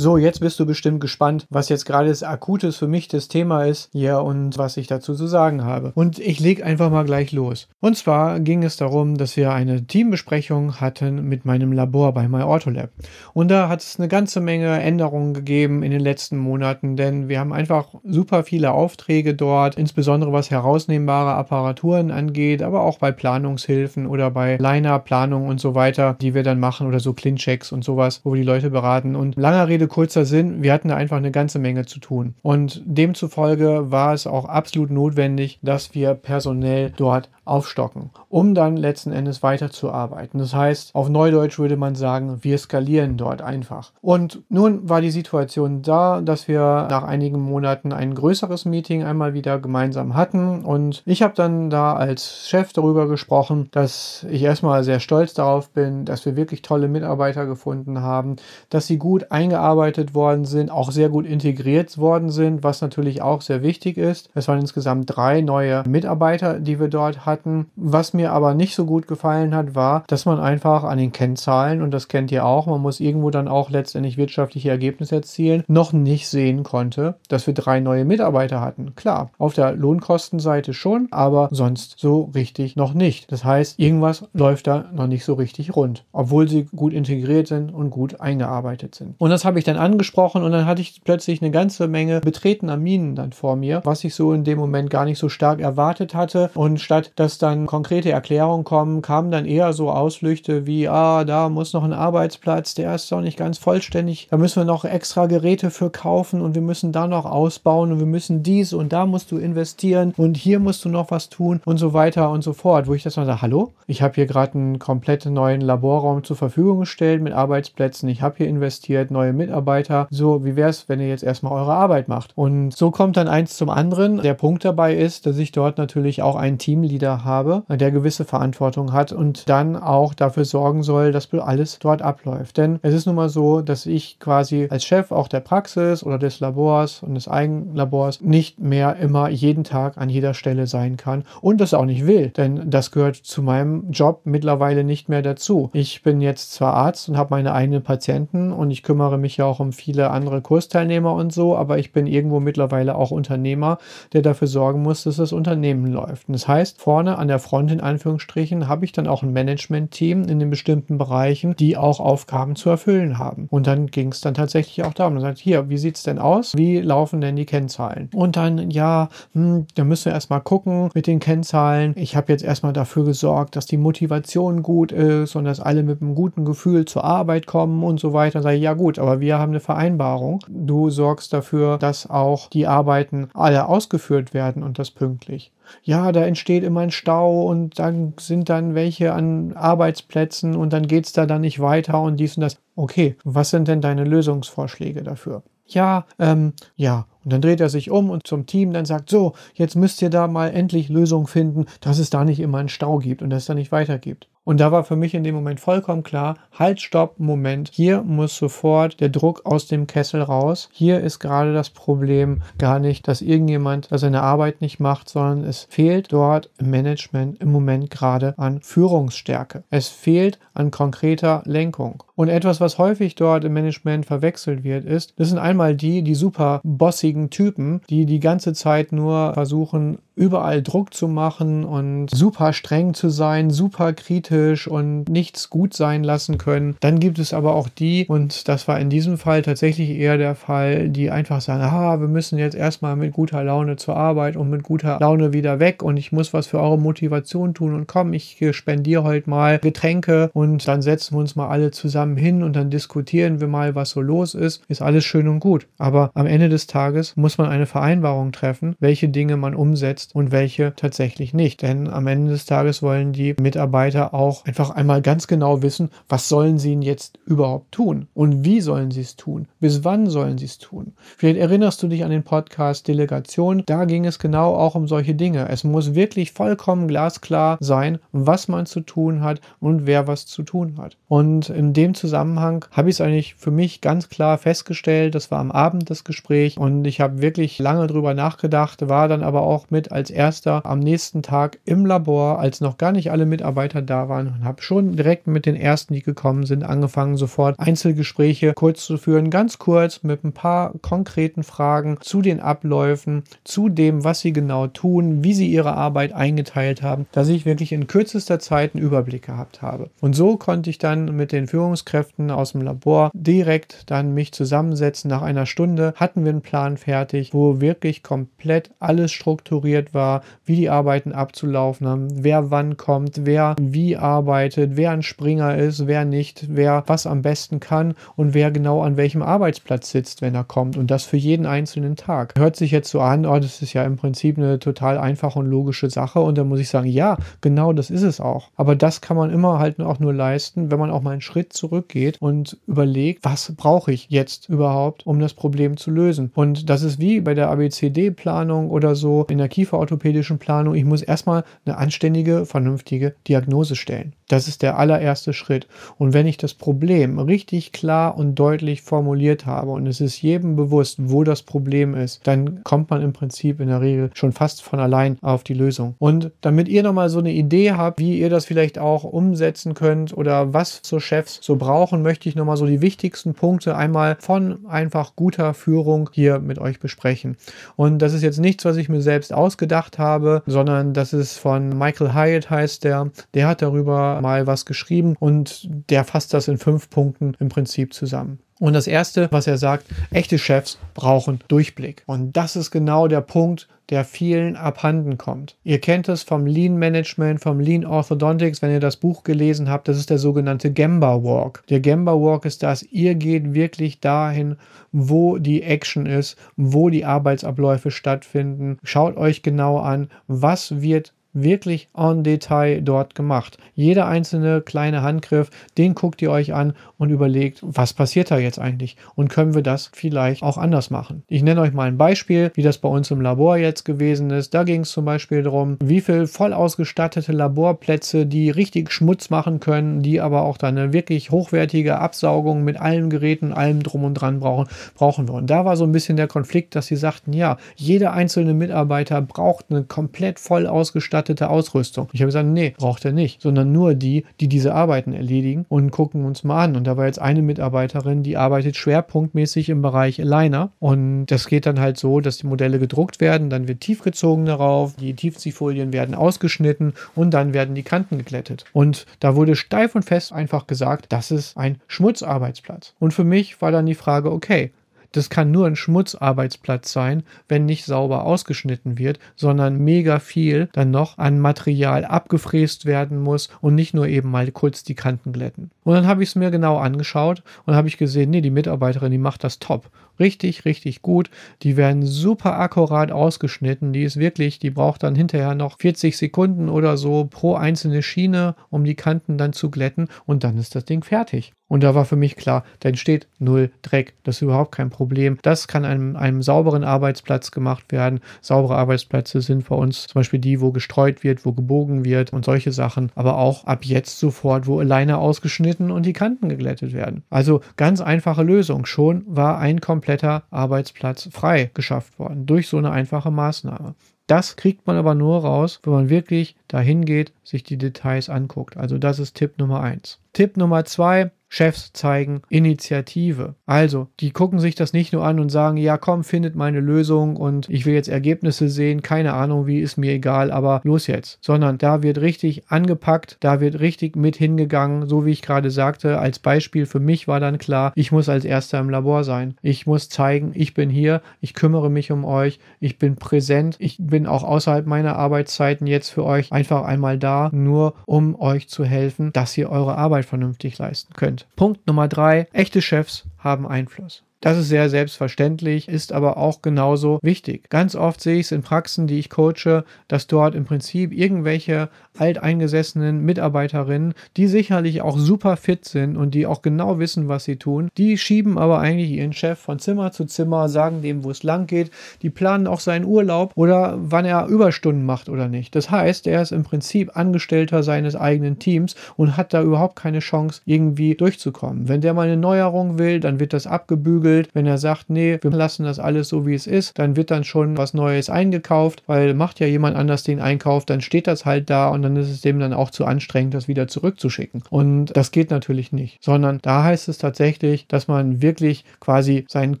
So, 0.00 0.16
jetzt 0.16 0.40
bist 0.40 0.58
du 0.58 0.64
bestimmt 0.64 1.02
gespannt, 1.02 1.46
was 1.50 1.68
jetzt 1.68 1.84
gerade 1.84 2.08
das 2.08 2.22
Akutes 2.22 2.78
für 2.78 2.88
mich 2.88 3.08
das 3.08 3.28
Thema 3.28 3.64
ist 3.64 3.90
hier 3.92 4.22
und 4.22 4.56
was 4.56 4.78
ich 4.78 4.86
dazu 4.86 5.14
zu 5.14 5.26
sagen 5.26 5.62
habe. 5.62 5.92
Und 5.94 6.18
ich 6.18 6.40
lege 6.40 6.64
einfach 6.64 6.90
mal 6.90 7.04
gleich 7.04 7.32
los. 7.32 7.68
Und 7.80 7.98
zwar 7.98 8.40
ging 8.40 8.62
es 8.62 8.78
darum, 8.78 9.18
dass 9.18 9.36
wir 9.36 9.52
eine 9.52 9.86
Teambesprechung 9.86 10.80
hatten 10.80 11.28
mit 11.28 11.44
meinem 11.44 11.72
Labor 11.72 12.14
bei 12.14 12.28
MyAutoLab. 12.28 12.88
Und 13.34 13.50
da 13.50 13.68
hat 13.68 13.82
es 13.82 13.98
eine 13.98 14.08
ganze 14.08 14.40
Menge 14.40 14.80
Änderungen 14.80 15.34
gegeben 15.34 15.82
in 15.82 15.90
den 15.90 16.00
letzten 16.00 16.38
Monaten, 16.38 16.96
denn 16.96 17.28
wir 17.28 17.38
haben 17.38 17.52
einfach 17.52 17.88
super 18.02 18.42
viele 18.42 18.72
Aufträge 18.72 19.34
dort, 19.34 19.74
insbesondere 19.74 20.32
was 20.32 20.50
herausnehmbare 20.50 21.34
Apparaturen 21.34 22.10
angeht, 22.10 22.62
aber 22.62 22.84
auch 22.84 22.96
bei 22.96 23.12
Planungshilfen 23.12 24.06
oder 24.06 24.30
bei 24.30 24.56
Liner-Planung 24.56 25.46
und 25.46 25.60
so 25.60 25.74
weiter, 25.74 26.16
die 26.22 26.32
wir 26.32 26.42
dann 26.42 26.58
machen 26.58 26.86
oder 26.86 27.00
so 27.00 27.12
Clean-Checks 27.12 27.70
und 27.70 27.84
sowas, 27.84 28.22
wo 28.24 28.32
wir 28.32 28.40
die 28.40 28.46
Leute 28.46 28.70
beraten. 28.70 29.14
Und 29.14 29.36
langer 29.36 29.68
Rede, 29.68 29.89
kurzer 29.90 30.24
Sinn, 30.24 30.62
wir 30.62 30.72
hatten 30.72 30.88
da 30.88 30.96
einfach 30.96 31.18
eine 31.18 31.30
ganze 31.30 31.58
Menge 31.58 31.84
zu 31.84 32.00
tun. 32.00 32.34
Und 32.42 32.82
demzufolge 32.86 33.90
war 33.90 34.14
es 34.14 34.26
auch 34.26 34.46
absolut 34.46 34.90
notwendig, 34.90 35.58
dass 35.62 35.94
wir 35.94 36.14
personell 36.14 36.92
dort 36.96 37.28
aufstocken, 37.50 38.10
um 38.28 38.54
dann 38.54 38.76
letzten 38.76 39.12
Endes 39.12 39.42
weiterzuarbeiten. 39.42 40.38
Das 40.38 40.54
heißt, 40.54 40.94
auf 40.94 41.08
Neudeutsch 41.08 41.58
würde 41.58 41.76
man 41.76 41.94
sagen, 41.94 42.38
wir 42.42 42.56
skalieren 42.58 43.16
dort 43.16 43.42
einfach. 43.42 43.92
Und 44.00 44.42
nun 44.48 44.88
war 44.88 45.00
die 45.00 45.10
Situation 45.10 45.82
da, 45.82 46.20
dass 46.20 46.48
wir 46.48 46.86
nach 46.88 47.02
einigen 47.02 47.40
Monaten 47.40 47.92
ein 47.92 48.14
größeres 48.14 48.64
Meeting 48.64 49.04
einmal 49.04 49.34
wieder 49.34 49.58
gemeinsam 49.58 50.14
hatten 50.14 50.64
und 50.64 51.02
ich 51.04 51.22
habe 51.22 51.34
dann 51.34 51.70
da 51.70 51.94
als 51.94 52.48
Chef 52.48 52.72
darüber 52.72 53.08
gesprochen, 53.08 53.68
dass 53.72 54.24
ich 54.30 54.42
erstmal 54.42 54.84
sehr 54.84 55.00
stolz 55.00 55.34
darauf 55.34 55.70
bin, 55.70 56.04
dass 56.04 56.24
wir 56.24 56.36
wirklich 56.36 56.62
tolle 56.62 56.88
Mitarbeiter 56.88 57.46
gefunden 57.46 58.00
haben, 58.00 58.36
dass 58.68 58.86
sie 58.86 58.98
gut 58.98 59.32
eingearbeitet 59.32 60.14
worden 60.14 60.44
sind, 60.44 60.70
auch 60.70 60.92
sehr 60.92 61.08
gut 61.08 61.26
integriert 61.26 61.98
worden 61.98 62.30
sind, 62.30 62.62
was 62.62 62.80
natürlich 62.80 63.22
auch 63.22 63.42
sehr 63.42 63.62
wichtig 63.62 63.96
ist. 63.96 64.30
Es 64.34 64.46
waren 64.46 64.60
insgesamt 64.60 65.16
drei 65.16 65.40
neue 65.40 65.82
Mitarbeiter, 65.88 66.60
die 66.60 66.78
wir 66.78 66.88
dort 66.88 67.26
hatten 67.26 67.39
hatten. 67.40 67.70
Was 67.76 68.12
mir 68.12 68.32
aber 68.32 68.54
nicht 68.54 68.74
so 68.74 68.84
gut 68.84 69.08
gefallen 69.08 69.54
hat, 69.54 69.74
war, 69.74 70.04
dass 70.06 70.26
man 70.26 70.40
einfach 70.40 70.84
an 70.84 70.98
den 70.98 71.12
Kennzahlen, 71.12 71.82
und 71.82 71.90
das 71.90 72.08
kennt 72.08 72.30
ihr 72.32 72.44
auch, 72.44 72.66
man 72.66 72.80
muss 72.80 73.00
irgendwo 73.00 73.30
dann 73.30 73.48
auch 73.48 73.70
letztendlich 73.70 74.16
wirtschaftliche 74.16 74.70
Ergebnisse 74.70 75.16
erzielen, 75.16 75.64
noch 75.66 75.92
nicht 75.92 76.28
sehen 76.28 76.62
konnte, 76.62 77.16
dass 77.28 77.46
wir 77.46 77.54
drei 77.54 77.80
neue 77.80 78.04
Mitarbeiter 78.04 78.60
hatten. 78.60 78.94
Klar, 78.94 79.30
auf 79.38 79.54
der 79.54 79.72
Lohnkostenseite 79.72 80.74
schon, 80.74 81.08
aber 81.10 81.48
sonst 81.50 81.96
so 81.98 82.30
richtig 82.34 82.76
noch 82.76 82.94
nicht. 82.94 83.30
Das 83.32 83.44
heißt, 83.44 83.78
irgendwas 83.78 84.28
läuft 84.32 84.66
da 84.66 84.84
noch 84.92 85.06
nicht 85.06 85.24
so 85.24 85.34
richtig 85.34 85.76
rund, 85.76 86.04
obwohl 86.12 86.48
sie 86.48 86.66
gut 86.76 86.92
integriert 86.92 87.48
sind 87.48 87.72
und 87.72 87.90
gut 87.90 88.20
eingearbeitet 88.20 88.94
sind. 88.94 89.14
Und 89.18 89.30
das 89.30 89.44
habe 89.44 89.58
ich 89.58 89.64
dann 89.64 89.76
angesprochen 89.76 90.42
und 90.42 90.52
dann 90.52 90.66
hatte 90.66 90.82
ich 90.82 91.00
plötzlich 91.04 91.40
eine 91.42 91.50
ganze 91.50 91.88
Menge 91.88 92.20
betretener 92.20 92.76
Minen 92.76 93.14
dann 93.14 93.32
vor 93.32 93.56
mir, 93.56 93.80
was 93.84 94.04
ich 94.04 94.14
so 94.14 94.32
in 94.32 94.44
dem 94.44 94.58
Moment 94.58 94.90
gar 94.90 95.04
nicht 95.04 95.18
so 95.18 95.28
stark 95.28 95.60
erwartet 95.60 96.14
hatte. 96.14 96.50
Und 96.54 96.80
statt 96.80 97.12
dass 97.16 97.29
dann 97.38 97.66
konkrete 97.66 98.10
Erklärungen 98.10 98.64
kommen, 98.64 99.02
kamen 99.02 99.30
dann 99.30 99.46
eher 99.46 99.72
so 99.72 99.90
Ausflüchte 99.90 100.66
wie, 100.66 100.88
ah, 100.88 101.24
da 101.24 101.48
muss 101.48 101.72
noch 101.72 101.84
ein 101.84 101.92
Arbeitsplatz, 101.92 102.74
der 102.74 102.94
ist 102.94 103.10
doch 103.10 103.20
nicht 103.20 103.36
ganz 103.36 103.58
vollständig, 103.58 104.28
da 104.30 104.36
müssen 104.36 104.60
wir 104.60 104.64
noch 104.64 104.84
extra 104.84 105.26
Geräte 105.26 105.70
für 105.70 105.90
kaufen 105.90 106.40
und 106.40 106.54
wir 106.54 106.62
müssen 106.62 106.92
da 106.92 107.06
noch 107.06 107.24
ausbauen 107.24 107.92
und 107.92 107.98
wir 107.98 108.06
müssen 108.06 108.42
dies 108.42 108.72
und 108.72 108.92
da 108.92 109.06
musst 109.06 109.30
du 109.32 109.38
investieren 109.38 110.14
und 110.16 110.36
hier 110.36 110.58
musst 110.58 110.84
du 110.84 110.88
noch 110.88 111.10
was 111.10 111.28
tun 111.28 111.60
und 111.64 111.78
so 111.78 111.92
weiter 111.92 112.30
und 112.30 112.42
so 112.42 112.52
fort, 112.52 112.86
wo 112.86 112.94
ich 112.94 113.02
das 113.02 113.16
mal 113.16 113.26
sage, 113.26 113.42
hallo, 113.42 113.72
ich 113.86 114.02
habe 114.02 114.14
hier 114.14 114.26
gerade 114.26 114.54
einen 114.54 114.78
komplett 114.78 115.26
neuen 115.26 115.60
Laborraum 115.60 116.24
zur 116.24 116.36
Verfügung 116.36 116.80
gestellt 116.80 117.22
mit 117.22 117.32
Arbeitsplätzen, 117.32 118.08
ich 118.08 118.22
habe 118.22 118.36
hier 118.38 118.48
investiert, 118.48 119.10
neue 119.10 119.32
Mitarbeiter, 119.32 120.06
so, 120.10 120.44
wie 120.44 120.56
wäre 120.56 120.70
es, 120.70 120.88
wenn 120.88 121.00
ihr 121.00 121.08
jetzt 121.08 121.24
erstmal 121.24 121.52
eure 121.52 121.74
Arbeit 121.74 122.08
macht? 122.08 122.32
Und 122.36 122.74
so 122.74 122.90
kommt 122.90 123.16
dann 123.16 123.28
eins 123.28 123.56
zum 123.56 123.70
anderen. 123.70 124.20
Der 124.22 124.34
Punkt 124.34 124.64
dabei 124.64 124.94
ist, 124.94 125.26
dass 125.26 125.38
ich 125.38 125.52
dort 125.52 125.78
natürlich 125.78 126.22
auch 126.22 126.36
einen 126.36 126.58
Teamleader 126.58 127.09
Mitarbeiter 127.10 127.24
habe, 127.24 127.62
der 127.68 127.90
gewisse 127.90 128.24
Verantwortung 128.24 128.92
hat 128.92 129.12
und 129.12 129.48
dann 129.48 129.76
auch 129.76 130.14
dafür 130.14 130.44
sorgen 130.44 130.82
soll, 130.82 131.12
dass 131.12 131.28
alles 131.32 131.78
dort 131.78 132.02
abläuft. 132.02 132.56
Denn 132.56 132.78
es 132.82 132.94
ist 132.94 133.06
nun 133.06 133.14
mal 133.14 133.28
so, 133.28 133.60
dass 133.60 133.86
ich 133.86 134.18
quasi 134.18 134.66
als 134.70 134.84
Chef 134.84 135.12
auch 135.12 135.28
der 135.28 135.40
Praxis 135.40 136.02
oder 136.02 136.18
des 136.18 136.40
Labors 136.40 137.02
und 137.02 137.14
des 137.14 137.28
Eigenlabors 137.28 138.20
nicht 138.20 138.60
mehr 138.60 138.96
immer 138.96 139.28
jeden 139.28 139.64
Tag 139.64 139.96
an 139.96 140.08
jeder 140.08 140.34
Stelle 140.34 140.66
sein 140.66 140.96
kann 140.96 141.24
und 141.40 141.60
das 141.60 141.74
auch 141.74 141.84
nicht 141.84 142.06
will, 142.06 142.30
denn 142.30 142.70
das 142.70 142.90
gehört 142.90 143.16
zu 143.16 143.42
meinem 143.42 143.90
Job 143.90 144.22
mittlerweile 144.24 144.84
nicht 144.84 145.08
mehr 145.08 145.22
dazu. 145.22 145.70
Ich 145.72 146.02
bin 146.02 146.20
jetzt 146.20 146.52
zwar 146.52 146.74
Arzt 146.74 147.08
und 147.08 147.16
habe 147.16 147.34
meine 147.34 147.52
eigenen 147.52 147.82
Patienten 147.82 148.52
und 148.52 148.70
ich 148.70 148.82
kümmere 148.82 149.18
mich 149.18 149.36
ja 149.36 149.44
auch 149.44 149.60
um 149.60 149.72
viele 149.72 150.10
andere 150.10 150.40
Kursteilnehmer 150.40 151.14
und 151.14 151.32
so, 151.32 151.56
aber 151.56 151.78
ich 151.78 151.92
bin 151.92 152.06
irgendwo 152.06 152.40
mittlerweile 152.40 152.96
auch 152.96 153.10
Unternehmer, 153.10 153.78
der 154.12 154.22
dafür 154.22 154.48
sorgen 154.48 154.82
muss, 154.82 155.04
dass 155.04 155.16
das 155.16 155.32
Unternehmen 155.32 155.86
läuft. 155.86 156.28
Und 156.28 156.32
das 156.32 156.48
heißt, 156.48 156.80
vor 156.80 156.99
vorne 157.00 157.16
an 157.16 157.28
der 157.28 157.38
Front 157.38 157.72
in 157.72 157.80
Anführungsstrichen 157.80 158.68
habe 158.68 158.84
ich 158.84 158.92
dann 158.92 159.06
auch 159.06 159.22
ein 159.22 159.32
Management-Team 159.32 160.24
in 160.24 160.38
den 160.38 160.50
bestimmten 160.50 160.98
Bereichen, 160.98 161.56
die 161.56 161.78
auch 161.78 161.98
Aufgaben 161.98 162.56
zu 162.56 162.68
erfüllen 162.68 163.16
haben. 163.16 163.46
Und 163.48 163.66
dann 163.66 163.86
ging 163.86 164.12
es 164.12 164.20
dann 164.20 164.34
tatsächlich 164.34 164.84
auch 164.84 164.92
darum, 164.92 165.14
dann 165.14 165.22
sagt, 165.22 165.38
hier, 165.38 165.70
wie 165.70 165.78
sieht 165.78 165.96
es 165.96 166.02
denn 166.02 166.18
aus? 166.18 166.54
Wie 166.54 166.78
laufen 166.78 167.22
denn 167.22 167.36
die 167.36 167.46
Kennzahlen? 167.46 168.10
Und 168.12 168.36
dann, 168.36 168.70
ja, 168.70 169.08
hm, 169.32 169.66
da 169.76 169.84
müssen 169.84 170.06
wir 170.06 170.12
erstmal 170.12 170.42
gucken 170.42 170.90
mit 170.92 171.06
den 171.06 171.20
Kennzahlen. 171.20 171.94
Ich 171.96 172.16
habe 172.16 172.30
jetzt 172.30 172.44
erstmal 172.44 172.74
dafür 172.74 173.06
gesorgt, 173.06 173.56
dass 173.56 173.64
die 173.64 173.78
Motivation 173.78 174.62
gut 174.62 174.92
ist 174.92 175.36
und 175.36 175.46
dass 175.46 175.58
alle 175.58 175.82
mit 175.82 176.02
einem 176.02 176.14
guten 176.14 176.44
Gefühl 176.44 176.84
zur 176.84 177.04
Arbeit 177.04 177.46
kommen 177.46 177.82
und 177.82 177.98
so 177.98 178.12
weiter. 178.12 178.34
Dann 178.34 178.42
sage 178.42 178.56
ich, 178.56 178.62
ja 178.62 178.74
gut, 178.74 178.98
aber 178.98 179.20
wir 179.20 179.38
haben 179.38 179.52
eine 179.52 179.60
Vereinbarung. 179.60 180.40
Du 180.50 180.90
sorgst 180.90 181.32
dafür, 181.32 181.78
dass 181.78 182.10
auch 182.10 182.50
die 182.50 182.66
Arbeiten 182.66 183.30
alle 183.32 183.70
ausgeführt 183.70 184.34
werden 184.34 184.62
und 184.62 184.78
das 184.78 184.90
pünktlich 184.90 185.50
ja, 185.82 186.12
da 186.12 186.24
entsteht 186.24 186.64
immer 186.64 186.80
ein 186.80 186.90
Stau 186.90 187.46
und 187.46 187.78
dann 187.78 188.14
sind 188.18 188.48
dann 188.48 188.74
welche 188.74 189.12
an 189.12 189.52
Arbeitsplätzen 189.54 190.56
und 190.56 190.72
dann 190.72 190.86
geht 190.86 191.06
es 191.06 191.12
da 191.12 191.26
dann 191.26 191.40
nicht 191.42 191.60
weiter 191.60 192.00
und 192.00 192.18
dies 192.18 192.36
und 192.36 192.42
das. 192.42 192.58
Okay, 192.76 193.16
was 193.24 193.50
sind 193.50 193.68
denn 193.68 193.80
deine 193.80 194.04
Lösungsvorschläge 194.04 195.02
dafür? 195.02 195.42
Ja, 195.66 196.06
ähm, 196.18 196.52
ja. 196.76 197.06
Und 197.22 197.32
dann 197.32 197.42
dreht 197.42 197.60
er 197.60 197.68
sich 197.68 197.90
um 197.90 198.08
und 198.10 198.26
zum 198.26 198.46
Team 198.46 198.72
dann 198.72 198.86
sagt, 198.86 199.10
so, 199.10 199.34
jetzt 199.54 199.76
müsst 199.76 200.00
ihr 200.00 200.08
da 200.08 200.26
mal 200.26 200.48
endlich 200.48 200.88
Lösungen 200.88 201.26
finden, 201.26 201.66
dass 201.80 201.98
es 201.98 202.08
da 202.08 202.24
nicht 202.24 202.40
immer 202.40 202.58
einen 202.58 202.70
Stau 202.70 202.98
gibt 202.98 203.20
und 203.22 203.30
dass 203.30 203.42
es 203.42 203.46
da 203.46 203.54
nicht 203.54 203.70
weitergibt. 203.72 204.28
Und 204.44 204.58
da 204.58 204.72
war 204.72 204.84
für 204.84 204.96
mich 204.96 205.14
in 205.14 205.22
dem 205.22 205.34
Moment 205.34 205.60
vollkommen 205.60 206.02
klar, 206.02 206.36
halt, 206.52 206.80
stopp, 206.80 207.18
Moment, 207.18 207.70
hier 207.72 208.02
muss 208.02 208.36
sofort 208.36 209.00
der 209.00 209.10
Druck 209.10 209.42
aus 209.44 209.66
dem 209.66 209.86
Kessel 209.86 210.22
raus. 210.22 210.70
Hier 210.72 211.00
ist 211.00 211.18
gerade 211.18 211.52
das 211.52 211.70
Problem 211.70 212.42
gar 212.58 212.78
nicht, 212.78 213.06
dass 213.06 213.20
irgendjemand 213.20 213.88
seine 213.90 214.22
Arbeit 214.22 214.62
nicht 214.62 214.80
macht, 214.80 215.10
sondern 215.10 215.44
es 215.44 215.66
fehlt 215.68 216.12
dort 216.12 216.50
im 216.58 216.70
Management 216.70 217.40
im 217.40 217.52
Moment 217.52 217.90
gerade 217.90 218.34
an 218.38 218.60
Führungsstärke. 218.62 219.62
Es 219.68 219.88
fehlt 219.88 220.38
an 220.54 220.70
konkreter 220.70 221.42
Lenkung. 221.44 222.02
Und 222.16 222.28
etwas, 222.28 222.60
was 222.60 222.78
häufig 222.78 223.14
dort 223.14 223.44
im 223.44 223.52
Management 223.52 224.04
verwechselt 224.06 224.64
wird, 224.64 224.84
ist, 224.84 225.14
das 225.18 225.28
sind 225.28 225.38
einmal 225.38 225.74
die, 225.74 226.02
die 226.02 226.14
super 226.14 226.60
bossigen 226.64 227.30
Typen, 227.30 227.80
die 227.88 228.04
die 228.06 228.20
ganze 228.20 228.52
Zeit 228.52 228.92
nur 228.92 229.32
versuchen, 229.34 229.98
überall 230.20 230.62
Druck 230.62 230.92
zu 230.92 231.08
machen 231.08 231.64
und 231.64 232.08
super 232.10 232.52
streng 232.52 232.92
zu 232.92 233.08
sein, 233.08 233.48
super 233.48 233.94
kritisch 233.94 234.68
und 234.68 235.08
nichts 235.08 235.48
gut 235.48 235.72
sein 235.72 236.04
lassen 236.04 236.36
können. 236.36 236.76
Dann 236.80 237.00
gibt 237.00 237.18
es 237.18 237.32
aber 237.32 237.54
auch 237.54 237.68
die, 237.68 238.04
und 238.06 238.46
das 238.48 238.68
war 238.68 238.78
in 238.78 238.90
diesem 238.90 239.16
Fall 239.16 239.40
tatsächlich 239.40 239.90
eher 239.90 240.18
der 240.18 240.34
Fall, 240.34 240.90
die 240.90 241.10
einfach 241.10 241.40
sagen, 241.40 241.62
ah, 241.62 242.00
wir 242.00 242.08
müssen 242.08 242.38
jetzt 242.38 242.54
erstmal 242.54 242.96
mit 242.96 243.14
guter 243.14 243.42
Laune 243.42 243.76
zur 243.76 243.96
Arbeit 243.96 244.36
und 244.36 244.50
mit 244.50 244.62
guter 244.62 244.98
Laune 245.00 245.32
wieder 245.32 245.58
weg 245.58 245.82
und 245.82 245.96
ich 245.96 246.12
muss 246.12 246.34
was 246.34 246.48
für 246.48 246.60
eure 246.60 246.78
Motivation 246.78 247.54
tun 247.54 247.74
und 247.74 247.86
komm, 247.86 248.12
ich 248.12 248.44
spendiere 248.52 249.04
heute 249.04 249.30
mal 249.30 249.58
Getränke 249.58 250.30
und 250.34 250.68
dann 250.68 250.82
setzen 250.82 251.14
wir 251.14 251.20
uns 251.20 251.34
mal 251.34 251.48
alle 251.48 251.70
zusammen 251.70 252.18
hin 252.18 252.42
und 252.42 252.56
dann 252.56 252.68
diskutieren 252.68 253.40
wir 253.40 253.48
mal, 253.48 253.74
was 253.74 253.90
so 253.90 254.02
los 254.02 254.34
ist. 254.34 254.62
Ist 254.68 254.82
alles 254.82 255.04
schön 255.04 255.28
und 255.28 255.40
gut. 255.40 255.66
Aber 255.78 256.10
am 256.12 256.26
Ende 256.26 256.50
des 256.50 256.66
Tages 256.66 257.16
muss 257.16 257.38
man 257.38 257.48
eine 257.48 257.66
Vereinbarung 257.66 258.32
treffen, 258.32 258.76
welche 258.80 259.08
Dinge 259.08 259.38
man 259.38 259.54
umsetzt 259.54 260.09
und 260.14 260.32
welche 260.32 260.74
tatsächlich 260.76 261.34
nicht. 261.34 261.62
Denn 261.62 261.88
am 261.88 262.06
Ende 262.06 262.32
des 262.32 262.46
Tages 262.46 262.82
wollen 262.82 263.12
die 263.12 263.34
Mitarbeiter 263.40 264.14
auch 264.14 264.44
einfach 264.44 264.70
einmal 264.70 265.02
ganz 265.02 265.26
genau 265.26 265.62
wissen, 265.62 265.90
was 266.08 266.28
sollen 266.28 266.58
sie 266.58 266.74
jetzt 266.74 267.18
überhaupt 267.24 267.72
tun 267.72 268.08
und 268.14 268.44
wie 268.44 268.60
sollen 268.60 268.90
sie 268.90 269.00
es 269.00 269.16
tun, 269.16 269.48
bis 269.60 269.84
wann 269.84 270.08
sollen 270.08 270.38
sie 270.38 270.46
es 270.46 270.58
tun. 270.58 270.92
Vielleicht 271.16 271.38
erinnerst 271.38 271.82
du 271.82 271.88
dich 271.88 272.04
an 272.04 272.10
den 272.10 272.22
Podcast 272.22 272.88
Delegation, 272.88 273.62
da 273.66 273.84
ging 273.84 274.04
es 274.04 274.18
genau 274.18 274.54
auch 274.54 274.74
um 274.74 274.88
solche 274.88 275.14
Dinge. 275.14 275.48
Es 275.48 275.64
muss 275.64 275.94
wirklich 275.94 276.32
vollkommen 276.32 276.88
glasklar 276.88 277.58
sein, 277.60 277.98
was 278.12 278.48
man 278.48 278.66
zu 278.66 278.80
tun 278.80 279.22
hat 279.22 279.40
und 279.60 279.86
wer 279.86 280.06
was 280.06 280.26
zu 280.26 280.42
tun 280.42 280.76
hat. 280.78 280.96
Und 281.08 281.50
in 281.50 281.72
dem 281.72 281.94
Zusammenhang 281.94 282.64
habe 282.70 282.88
ich 282.88 282.96
es 282.96 283.00
eigentlich 283.00 283.34
für 283.34 283.50
mich 283.50 283.80
ganz 283.80 284.08
klar 284.08 284.38
festgestellt, 284.38 285.14
das 285.14 285.30
war 285.30 285.40
am 285.40 285.50
Abend 285.50 285.90
das 285.90 286.04
Gespräch 286.04 286.58
und 286.58 286.84
ich 286.84 287.00
habe 287.00 287.20
wirklich 287.20 287.58
lange 287.58 287.86
drüber 287.86 288.14
nachgedacht, 288.14 288.88
war 288.88 289.08
dann 289.08 289.22
aber 289.22 289.42
auch 289.42 289.70
mit 289.70 289.92
als 289.92 289.99
erster 290.08 290.64
am 290.64 290.78
nächsten 290.78 291.22
Tag 291.22 291.58
im 291.66 291.84
Labor, 291.84 292.38
als 292.38 292.62
noch 292.62 292.78
gar 292.78 292.92
nicht 292.92 293.10
alle 293.10 293.26
Mitarbeiter 293.26 293.82
da 293.82 294.08
waren 294.08 294.28
und 294.28 294.44
habe 294.44 294.62
schon 294.62 294.96
direkt 294.96 295.26
mit 295.26 295.44
den 295.44 295.56
ersten, 295.56 295.92
die 295.92 296.02
gekommen 296.02 296.46
sind, 296.46 296.64
angefangen, 296.64 297.16
sofort 297.16 297.58
Einzelgespräche 297.58 298.54
kurz 298.54 298.86
zu 298.86 298.96
führen, 298.96 299.30
ganz 299.30 299.58
kurz 299.58 300.02
mit 300.02 300.24
ein 300.24 300.32
paar 300.32 300.72
konkreten 300.80 301.42
Fragen 301.42 301.98
zu 302.00 302.22
den 302.22 302.40
Abläufen, 302.40 303.24
zu 303.44 303.68
dem, 303.68 304.04
was 304.04 304.20
sie 304.20 304.32
genau 304.32 304.68
tun, 304.68 305.24
wie 305.24 305.34
sie 305.34 305.48
ihre 305.48 305.74
Arbeit 305.74 306.12
eingeteilt 306.12 306.82
haben, 306.82 307.06
dass 307.12 307.28
ich 307.28 307.44
wirklich 307.44 307.72
in 307.72 307.86
kürzester 307.86 308.38
Zeit 308.38 308.74
einen 308.74 308.84
Überblick 308.84 309.26
gehabt 309.26 309.60
habe. 309.60 309.90
Und 310.00 310.14
so 310.14 310.36
konnte 310.36 310.70
ich 310.70 310.78
dann 310.78 311.16
mit 311.16 311.32
den 311.32 311.48
Führungskräften 311.48 312.30
aus 312.30 312.52
dem 312.52 312.62
Labor 312.62 313.10
direkt 313.14 313.90
dann 313.90 314.14
mich 314.14 314.32
zusammensetzen. 314.32 315.10
Nach 315.10 315.22
einer 315.22 315.46
Stunde 315.46 315.94
hatten 315.96 316.24
wir 316.24 316.30
einen 316.30 316.42
Plan 316.42 316.76
fertig, 316.76 317.32
wo 317.32 317.60
wirklich 317.60 318.02
komplett 318.02 318.70
alles 318.78 319.12
strukturiert 319.12 319.79
war, 319.94 320.22
wie 320.44 320.56
die 320.56 320.70
Arbeiten 320.70 321.12
abzulaufen 321.12 321.86
haben, 321.86 322.08
wer 322.12 322.50
wann 322.50 322.76
kommt, 322.76 323.26
wer 323.26 323.56
wie 323.60 323.96
arbeitet, 323.96 324.76
wer 324.76 324.90
ein 324.90 325.02
Springer 325.02 325.56
ist, 325.56 325.86
wer 325.86 326.04
nicht, 326.04 326.46
wer 326.48 326.84
was 326.86 327.06
am 327.06 327.22
besten 327.22 327.60
kann 327.60 327.94
und 328.16 328.34
wer 328.34 328.50
genau 328.50 328.82
an 328.82 328.96
welchem 328.96 329.22
Arbeitsplatz 329.22 329.90
sitzt, 329.90 330.22
wenn 330.22 330.34
er 330.34 330.44
kommt. 330.44 330.76
Und 330.76 330.90
das 330.90 331.04
für 331.04 331.16
jeden 331.16 331.46
einzelnen 331.46 331.96
Tag. 331.96 332.34
Hört 332.36 332.56
sich 332.56 332.70
jetzt 332.70 332.90
so 332.90 333.00
an, 333.00 333.26
oh, 333.26 333.38
das 333.38 333.62
ist 333.62 333.72
ja 333.72 333.84
im 333.84 333.96
Prinzip 333.96 334.38
eine 334.38 334.58
total 334.58 334.98
einfache 334.98 335.38
und 335.38 335.46
logische 335.46 335.90
Sache. 335.90 336.20
Und 336.20 336.38
da 336.38 336.44
muss 336.44 336.60
ich 336.60 336.68
sagen, 336.68 336.88
ja, 336.88 337.16
genau 337.40 337.72
das 337.72 337.90
ist 337.90 338.02
es 338.02 338.20
auch. 338.20 338.50
Aber 338.56 338.76
das 338.76 339.00
kann 339.00 339.16
man 339.16 339.30
immer 339.30 339.58
halt 339.58 339.80
auch 339.80 339.98
nur 339.98 340.12
leisten, 340.12 340.70
wenn 340.70 340.78
man 340.78 340.90
auch 340.90 341.02
mal 341.02 341.12
einen 341.12 341.20
Schritt 341.20 341.52
zurückgeht 341.52 342.16
und 342.20 342.58
überlegt, 342.66 343.24
was 343.24 343.52
brauche 343.56 343.92
ich 343.92 344.08
jetzt 344.10 344.48
überhaupt, 344.48 345.06
um 345.06 345.20
das 345.20 345.34
Problem 345.34 345.76
zu 345.76 345.90
lösen. 345.90 346.30
Und 346.34 346.68
das 346.68 346.82
ist 346.82 346.98
wie 346.98 347.20
bei 347.20 347.34
der 347.34 347.50
ABCD-Planung 347.50 348.70
oder 348.70 348.94
so 348.94 349.26
in 349.28 349.38
der 349.38 349.48
kieferorthopädischen 349.70 350.38
Planung. 350.38 350.74
Ich 350.74 350.84
muss 350.84 351.02
erstmal 351.02 351.44
eine 351.64 351.76
anständige, 351.76 352.44
vernünftige 352.44 353.14
Diagnose 353.28 353.76
stellen. 353.76 354.14
Das 354.28 354.46
ist 354.46 354.62
der 354.62 354.78
allererste 354.78 355.32
Schritt. 355.32 355.66
Und 355.98 356.12
wenn 356.12 356.26
ich 356.26 356.36
das 356.36 356.54
Problem 356.54 357.18
richtig 357.18 357.72
klar 357.72 358.16
und 358.16 358.36
deutlich 358.36 358.82
formuliert 358.82 359.46
habe 359.46 359.72
und 359.72 359.86
es 359.86 360.00
ist 360.00 360.22
jedem 360.22 360.54
bewusst, 360.54 360.98
wo 361.00 361.24
das 361.24 361.42
Problem 361.42 361.94
ist, 361.94 362.26
dann 362.26 362.62
kommt 362.62 362.90
man 362.90 363.02
im 363.02 363.12
Prinzip 363.12 363.60
in 363.60 363.68
der 363.68 363.80
Regel 363.80 364.10
schon 364.14 364.32
fast 364.32 364.62
von 364.62 364.78
allein 364.78 365.18
auf 365.20 365.42
die 365.42 365.54
Lösung. 365.54 365.94
Und 365.98 366.30
damit 366.42 366.68
ihr 366.68 366.82
nochmal 366.82 367.08
so 367.08 367.18
eine 367.18 367.32
Idee 367.32 367.72
habt, 367.72 367.98
wie 367.98 368.18
ihr 368.18 368.30
das 368.30 368.44
vielleicht 368.44 368.78
auch 368.78 369.02
umsetzen 369.02 369.74
könnt 369.74 370.16
oder 370.16 370.52
was 370.54 370.80
so 370.84 371.00
Chefs 371.00 371.40
so 371.42 371.56
brauchen, 371.56 372.02
möchte 372.02 372.28
ich 372.28 372.36
nochmal 372.36 372.56
so 372.56 372.66
die 372.66 372.82
wichtigsten 372.82 373.34
Punkte 373.34 373.76
einmal 373.76 374.16
von 374.20 374.66
einfach 374.66 375.16
guter 375.16 375.54
Führung 375.54 376.10
hier 376.12 376.38
mit 376.38 376.58
euch 376.58 376.78
besprechen. 376.78 377.36
Und 377.74 377.98
das 377.98 378.12
ist 378.12 378.22
jetzt 378.22 378.38
nichts, 378.38 378.64
was 378.64 378.76
ich 378.76 378.88
mir 378.88 379.02
selbst 379.02 379.32
ausgedacht 379.32 379.59
habe, 379.98 380.42
sondern 380.46 380.94
das 380.94 381.12
ist 381.12 381.38
von 381.38 381.76
Michael 381.76 382.14
Hyatt 382.14 382.50
heißt 382.50 382.84
der. 382.84 383.10
Der 383.34 383.46
hat 383.46 383.62
darüber 383.62 384.20
mal 384.20 384.46
was 384.46 384.66
geschrieben 384.66 385.16
und 385.18 385.68
der 385.90 386.04
fasst 386.04 386.34
das 386.34 386.48
in 386.48 386.58
fünf 386.58 386.90
Punkten 386.90 387.36
im 387.40 387.48
Prinzip 387.48 387.94
zusammen. 387.94 388.38
Und 388.60 388.74
das 388.74 388.86
Erste, 388.86 389.28
was 389.30 389.46
er 389.46 389.56
sagt, 389.56 389.86
echte 390.10 390.38
Chefs 390.38 390.78
brauchen 390.92 391.40
Durchblick. 391.48 392.02
Und 392.06 392.36
das 392.36 392.56
ist 392.56 392.70
genau 392.70 393.08
der 393.08 393.22
Punkt, 393.22 393.68
der 393.90 394.04
vielen 394.04 394.56
abhanden 394.56 395.18
kommt. 395.18 395.56
Ihr 395.64 395.80
kennt 395.80 396.08
es 396.08 396.22
vom 396.22 396.46
Lean 396.46 396.76
Management, 396.76 397.40
vom 397.40 397.60
Lean 397.60 397.84
Orthodontics, 397.84 398.62
wenn 398.62 398.70
ihr 398.70 398.80
das 398.80 398.96
Buch 398.96 399.24
gelesen 399.24 399.68
habt, 399.68 399.88
das 399.88 399.98
ist 399.98 400.10
der 400.10 400.18
sogenannte 400.18 400.72
Gemba 400.72 401.22
Walk. 401.22 401.64
Der 401.68 401.80
Gemba 401.80 402.12
Walk 402.12 402.44
ist 402.44 402.62
das, 402.62 402.82
ihr 402.84 403.14
geht 403.16 403.52
wirklich 403.52 404.00
dahin, 404.00 404.56
wo 404.92 405.38
die 405.38 405.62
Action 405.62 406.06
ist, 406.06 406.36
wo 406.56 406.88
die 406.88 407.04
Arbeitsabläufe 407.04 407.90
stattfinden. 407.90 408.78
Schaut 408.84 409.16
euch 409.16 409.42
genau 409.42 409.78
an, 409.78 410.08
was 410.26 410.80
wird 410.80 411.12
wirklich 411.32 411.88
en 411.96 412.24
Detail 412.24 412.80
dort 412.82 413.14
gemacht. 413.14 413.58
Jeder 413.74 414.06
einzelne 414.06 414.60
kleine 414.60 415.02
Handgriff, 415.02 415.50
den 415.78 415.94
guckt 415.94 416.20
ihr 416.22 416.30
euch 416.30 416.54
an 416.54 416.74
und 416.98 417.10
überlegt, 417.10 417.60
was 417.62 417.92
passiert 417.92 418.30
da 418.30 418.38
jetzt 418.38 418.58
eigentlich 418.58 418.96
und 419.14 419.28
können 419.28 419.54
wir 419.54 419.62
das 419.62 419.90
vielleicht 419.92 420.42
auch 420.42 420.58
anders 420.58 420.90
machen. 420.90 421.22
Ich 421.28 421.42
nenne 421.42 421.60
euch 421.60 421.72
mal 421.72 421.88
ein 421.88 421.98
Beispiel, 421.98 422.50
wie 422.54 422.62
das 422.62 422.78
bei 422.78 422.88
uns 422.88 423.10
im 423.10 423.20
Labor 423.20 423.56
jetzt 423.56 423.84
gewesen 423.84 424.30
ist. 424.30 424.54
Da 424.54 424.64
ging 424.64 424.82
es 424.82 424.90
zum 424.90 425.04
Beispiel 425.04 425.42
darum, 425.42 425.76
wie 425.82 426.00
viel 426.00 426.26
voll 426.26 426.52
ausgestattete 426.52 427.32
Laborplätze, 427.32 428.26
die 428.26 428.50
richtig 428.50 428.90
Schmutz 428.92 429.30
machen 429.30 429.60
können, 429.60 430.02
die 430.02 430.20
aber 430.20 430.42
auch 430.42 430.58
dann 430.58 430.76
eine 430.76 430.92
wirklich 430.92 431.30
hochwertige 431.30 431.98
Absaugung 431.98 432.64
mit 432.64 432.80
allen 432.80 433.10
Geräten, 433.10 433.52
allem 433.52 433.82
drum 433.82 434.04
und 434.04 434.14
dran 434.14 434.40
brauchen, 434.40 434.68
brauchen 434.94 435.28
wir. 435.28 435.34
Und 435.34 435.48
da 435.48 435.64
war 435.64 435.76
so 435.76 435.84
ein 435.84 435.92
bisschen 435.92 436.16
der 436.16 436.28
Konflikt, 436.28 436.74
dass 436.74 436.86
sie 436.86 436.96
sagten, 436.96 437.32
ja, 437.32 437.56
jeder 437.76 438.12
einzelne 438.12 438.54
Mitarbeiter 438.54 439.22
braucht 439.22 439.66
eine 439.70 439.84
komplett 439.84 440.38
voll 440.38 440.66
ausgestattete 440.66 441.19
ausgestattete 441.20 441.50
Ausrüstung. 441.50 442.08
Ich 442.12 442.20
habe 442.20 442.28
gesagt, 442.28 442.48
nee, 442.48 442.74
braucht 442.78 443.04
er 443.04 443.12
nicht, 443.12 443.42
sondern 443.42 443.72
nur 443.72 443.94
die, 443.94 444.24
die 444.40 444.48
diese 444.48 444.74
Arbeiten 444.74 445.12
erledigen 445.12 445.66
und 445.68 445.90
gucken 445.90 446.24
uns 446.24 446.44
mal 446.44 446.64
an. 446.64 446.76
Und 446.76 446.86
da 446.86 446.96
war 446.96 447.06
jetzt 447.06 447.20
eine 447.20 447.42
Mitarbeiterin, 447.42 448.22
die 448.22 448.36
arbeitet 448.36 448.76
schwerpunktmäßig 448.76 449.68
im 449.68 449.82
Bereich 449.82 450.20
Aligner 450.20 450.72
und 450.78 451.26
das 451.26 451.46
geht 451.46 451.66
dann 451.66 451.78
halt 451.78 451.98
so, 451.98 452.20
dass 452.20 452.38
die 452.38 452.46
Modelle 452.46 452.78
gedruckt 452.78 453.20
werden, 453.20 453.50
dann 453.50 453.68
wird 453.68 453.80
tiefgezogen 453.80 454.46
darauf, 454.46 454.96
die 454.96 455.14
Tiefziehfolien 455.14 455.92
werden 455.92 456.14
ausgeschnitten 456.14 456.94
und 457.14 457.32
dann 457.34 457.52
werden 457.52 457.74
die 457.74 457.82
Kanten 457.82 458.18
geglättet. 458.18 458.64
Und 458.72 459.06
da 459.20 459.36
wurde 459.36 459.56
steif 459.56 459.94
und 459.94 460.04
fest 460.04 460.32
einfach 460.32 460.66
gesagt, 460.66 461.06
das 461.10 461.30
ist 461.30 461.56
ein 461.56 461.78
Schmutzarbeitsplatz. 461.86 462.94
Und 462.98 463.12
für 463.12 463.24
mich 463.24 463.60
war 463.60 463.72
dann 463.72 463.86
die 463.86 463.94
Frage, 463.94 464.32
okay, 464.32 464.72
das 465.12 465.30
kann 465.30 465.50
nur 465.50 465.66
ein 465.66 465.76
Schmutzarbeitsplatz 465.76 466.92
sein, 466.92 467.22
wenn 467.48 467.66
nicht 467.66 467.84
sauber 467.84 468.24
ausgeschnitten 468.24 468.98
wird, 468.98 469.18
sondern 469.36 469.78
mega 469.78 470.18
viel 470.18 470.68
dann 470.72 470.90
noch 470.90 471.18
an 471.18 471.40
Material 471.40 472.04
abgefräst 472.04 472.86
werden 472.86 473.20
muss 473.20 473.48
und 473.60 473.74
nicht 473.74 473.94
nur 473.94 474.06
eben 474.06 474.30
mal 474.30 474.50
kurz 474.52 474.84
die 474.84 474.94
Kanten 474.94 475.32
glätten. 475.32 475.70
Und 475.84 475.94
dann 475.94 476.06
habe 476.06 476.22
ich 476.22 476.30
es 476.30 476.34
mir 476.36 476.50
genau 476.50 476.78
angeschaut 476.78 477.42
und 477.66 477.74
habe 477.74 477.88
ich 477.88 477.98
gesehen, 477.98 478.30
nee, 478.30 478.40
die 478.40 478.50
Mitarbeiterin, 478.50 479.10
die 479.10 479.18
macht 479.18 479.44
das 479.44 479.58
top. 479.58 479.90
Richtig, 480.18 480.64
richtig 480.64 481.02
gut. 481.02 481.30
Die 481.62 481.76
werden 481.76 482.04
super 482.04 482.58
akkurat 482.58 483.10
ausgeschnitten. 483.10 483.92
Die 483.92 484.02
ist 484.02 484.18
wirklich, 484.18 484.58
die 484.58 484.70
braucht 484.70 485.02
dann 485.02 485.14
hinterher 485.14 485.54
noch 485.54 485.78
40 485.78 486.16
Sekunden 486.16 486.68
oder 486.68 486.96
so 486.96 487.24
pro 487.24 487.54
einzelne 487.54 488.02
Schiene, 488.02 488.54
um 488.68 488.84
die 488.84 488.94
Kanten 488.94 489.38
dann 489.38 489.52
zu 489.52 489.70
glätten 489.70 490.08
und 490.26 490.44
dann 490.44 490.58
ist 490.58 490.74
das 490.74 490.84
Ding 490.84 491.02
fertig. 491.02 491.52
Und 491.70 491.84
da 491.84 491.94
war 491.94 492.04
für 492.04 492.16
mich 492.16 492.34
klar, 492.34 492.64
da 492.80 492.88
entsteht 492.88 493.28
null 493.38 493.70
Dreck. 493.82 494.14
Das 494.24 494.36
ist 494.36 494.42
überhaupt 494.42 494.72
kein 494.72 494.90
Problem. 494.90 495.38
Das 495.42 495.68
kann 495.68 495.84
an 495.84 495.90
einem, 495.92 496.16
einem 496.16 496.42
sauberen 496.42 496.82
Arbeitsplatz 496.82 497.52
gemacht 497.52 497.92
werden. 497.92 498.18
Saubere 498.40 498.76
Arbeitsplätze 498.76 499.40
sind 499.40 499.68
bei 499.68 499.76
uns 499.76 500.08
zum 500.08 500.18
Beispiel 500.18 500.40
die, 500.40 500.60
wo 500.60 500.72
gestreut 500.72 501.22
wird, 501.22 501.46
wo 501.46 501.52
gebogen 501.52 502.04
wird 502.04 502.32
und 502.32 502.44
solche 502.44 502.72
Sachen. 502.72 503.12
Aber 503.14 503.38
auch 503.38 503.66
ab 503.66 503.84
jetzt 503.84 504.18
sofort, 504.18 504.66
wo 504.66 504.80
alleine 504.80 505.18
ausgeschnitten 505.18 505.92
und 505.92 506.06
die 506.06 506.12
Kanten 506.12 506.48
geglättet 506.48 506.92
werden. 506.92 507.22
Also 507.30 507.60
ganz 507.76 508.00
einfache 508.00 508.42
Lösung. 508.42 508.84
Schon 508.84 509.22
war 509.28 509.58
ein 509.58 509.80
kompletter 509.80 510.42
Arbeitsplatz 510.50 511.28
frei 511.30 511.70
geschafft 511.72 512.18
worden 512.18 512.46
durch 512.46 512.66
so 512.66 512.78
eine 512.78 512.90
einfache 512.90 513.30
Maßnahme. 513.30 513.94
Das 514.26 514.54
kriegt 514.56 514.86
man 514.86 514.96
aber 514.96 515.14
nur 515.16 515.40
raus, 515.40 515.80
wenn 515.84 515.92
man 515.92 516.08
wirklich 516.08 516.56
dahin 516.68 517.04
geht, 517.04 517.32
sich 517.42 517.62
die 517.62 517.78
Details 517.78 518.28
anguckt. 518.28 518.76
Also 518.76 518.96
das 518.96 519.18
ist 519.18 519.34
Tipp 519.36 519.58
Nummer 519.58 519.80
eins. 519.80 520.20
Tipp 520.32 520.56
Nummer 520.56 520.84
zwei, 520.84 521.32
Chefs 521.52 521.92
zeigen 521.92 522.42
Initiative. 522.48 523.56
Also, 523.66 524.06
die 524.20 524.30
gucken 524.30 524.60
sich 524.60 524.76
das 524.76 524.92
nicht 524.92 525.12
nur 525.12 525.24
an 525.26 525.40
und 525.40 525.50
sagen, 525.50 525.76
ja 525.76 525.98
komm, 525.98 526.22
findet 526.22 526.54
meine 526.54 526.78
Lösung 526.78 527.34
und 527.34 527.68
ich 527.68 527.84
will 527.86 527.94
jetzt 527.94 528.08
Ergebnisse 528.08 528.68
sehen, 528.68 529.02
keine 529.02 529.34
Ahnung 529.34 529.66
wie, 529.66 529.80
ist 529.80 529.96
mir 529.96 530.12
egal, 530.12 530.52
aber 530.52 530.80
los 530.84 531.08
jetzt. 531.08 531.38
Sondern 531.42 531.76
da 531.76 532.04
wird 532.04 532.20
richtig 532.20 532.70
angepackt, 532.70 533.36
da 533.40 533.60
wird 533.60 533.80
richtig 533.80 534.14
mit 534.14 534.36
hingegangen, 534.36 535.06
so 535.06 535.26
wie 535.26 535.32
ich 535.32 535.42
gerade 535.42 535.72
sagte, 535.72 536.20
als 536.20 536.38
Beispiel 536.38 536.86
für 536.86 537.00
mich 537.00 537.26
war 537.26 537.40
dann 537.40 537.58
klar, 537.58 537.92
ich 537.96 538.12
muss 538.12 538.28
als 538.28 538.44
erster 538.44 538.78
im 538.78 538.88
Labor 538.88 539.24
sein. 539.24 539.56
Ich 539.60 539.88
muss 539.88 540.08
zeigen, 540.08 540.52
ich 540.54 540.72
bin 540.72 540.88
hier, 540.88 541.20
ich 541.40 541.54
kümmere 541.54 541.90
mich 541.90 542.12
um 542.12 542.24
euch, 542.24 542.60
ich 542.78 542.96
bin 542.96 543.16
präsent, 543.16 543.74
ich 543.80 543.96
bin 543.98 544.28
auch 544.28 544.44
außerhalb 544.44 544.86
meiner 544.86 545.16
Arbeitszeiten 545.16 545.88
jetzt 545.88 546.10
für 546.10 546.24
euch 546.24 546.52
einfach 546.52 546.84
einmal 546.84 547.18
da, 547.18 547.50
nur 547.52 547.94
um 548.06 548.40
euch 548.40 548.68
zu 548.68 548.84
helfen, 548.84 549.32
dass 549.32 549.58
ihr 549.58 549.68
eure 549.68 549.98
Arbeit 549.98 550.26
vernünftig 550.26 550.78
leisten 550.78 551.12
könnt. 551.14 551.39
Punkt 551.56 551.86
Nummer 551.86 552.08
drei, 552.08 552.48
echte 552.52 552.82
Chefs 552.82 553.24
haben 553.38 553.66
Einfluss. 553.66 554.24
Das 554.42 554.56
ist 554.56 554.70
sehr 554.70 554.88
selbstverständlich, 554.88 555.86
ist 555.86 556.14
aber 556.14 556.38
auch 556.38 556.62
genauso 556.62 557.18
wichtig. 557.20 557.68
Ganz 557.68 557.94
oft 557.94 558.22
sehe 558.22 558.36
ich 558.36 558.46
es 558.46 558.52
in 558.52 558.62
Praxen, 558.62 559.06
die 559.06 559.18
ich 559.18 559.28
coache, 559.28 559.84
dass 560.08 560.28
dort 560.28 560.54
im 560.54 560.64
Prinzip 560.64 561.12
irgendwelche 561.12 561.90
alteingesessenen 562.16 563.22
Mitarbeiterinnen, 563.22 564.14
die 564.38 564.46
sicherlich 564.46 565.02
auch 565.02 565.18
super 565.18 565.58
fit 565.58 565.84
sind 565.84 566.16
und 566.16 566.34
die 566.34 566.46
auch 566.46 566.62
genau 566.62 566.98
wissen, 566.98 567.28
was 567.28 567.44
sie 567.44 567.56
tun, 567.56 567.90
die 567.98 568.16
schieben 568.16 568.56
aber 568.56 568.78
eigentlich 568.78 569.10
ihren 569.10 569.34
Chef 569.34 569.58
von 569.58 569.78
Zimmer 569.78 570.10
zu 570.10 570.24
Zimmer, 570.24 570.70
sagen 570.70 571.02
dem, 571.02 571.22
wo 571.22 571.30
es 571.30 571.42
lang 571.42 571.66
geht, 571.66 571.90
die 572.22 572.30
planen 572.30 572.66
auch 572.66 572.80
seinen 572.80 573.04
Urlaub 573.04 573.52
oder 573.56 573.98
wann 574.00 574.24
er 574.24 574.46
Überstunden 574.46 575.04
macht 575.04 575.28
oder 575.28 575.48
nicht. 575.48 575.76
Das 575.76 575.90
heißt, 575.90 576.26
er 576.26 576.40
ist 576.40 576.52
im 576.52 576.62
Prinzip 576.62 577.14
Angestellter 577.14 577.82
seines 577.82 578.16
eigenen 578.16 578.58
Teams 578.58 578.94
und 579.16 579.36
hat 579.36 579.52
da 579.52 579.60
überhaupt 579.62 579.96
keine 579.96 580.20
Chance, 580.20 580.62
irgendwie 580.64 581.14
durchzukommen. 581.14 581.88
Wenn 581.88 582.00
der 582.00 582.14
mal 582.14 582.26
eine 582.26 582.38
Neuerung 582.38 582.98
will, 582.98 583.20
dann 583.20 583.38
wird 583.38 583.52
das 583.52 583.66
abgebügelt 583.66 584.29
Bild. 584.30 584.48
Wenn 584.54 584.66
er 584.66 584.78
sagt, 584.78 585.10
nee, 585.10 585.38
wir 585.42 585.50
lassen 585.50 585.84
das 585.84 585.98
alles 585.98 586.28
so, 586.28 586.46
wie 586.46 586.54
es 586.54 586.68
ist, 586.68 586.96
dann 587.00 587.16
wird 587.16 587.32
dann 587.32 587.42
schon 587.42 587.76
was 587.76 587.94
Neues 587.94 588.30
eingekauft, 588.30 589.02
weil 589.08 589.34
macht 589.34 589.58
ja 589.58 589.66
jemand 589.66 589.96
anders 589.96 590.22
den 590.22 590.40
Einkauf, 590.40 590.84
dann 590.84 591.00
steht 591.00 591.26
das 591.26 591.44
halt 591.44 591.68
da 591.68 591.88
und 591.88 592.02
dann 592.02 592.14
ist 592.14 592.30
es 592.30 592.40
dem 592.40 592.60
dann 592.60 592.72
auch 592.72 592.90
zu 592.90 593.06
anstrengend, 593.06 593.54
das 593.54 593.66
wieder 593.66 593.88
zurückzuschicken. 593.88 594.62
Und 594.70 595.06
das 595.16 595.32
geht 595.32 595.50
natürlich 595.50 595.90
nicht, 595.90 596.22
sondern 596.22 596.60
da 596.62 596.84
heißt 596.84 597.08
es 597.08 597.18
tatsächlich, 597.18 597.88
dass 597.88 598.06
man 598.06 598.40
wirklich 598.40 598.84
quasi 599.00 599.46
seinen 599.48 599.80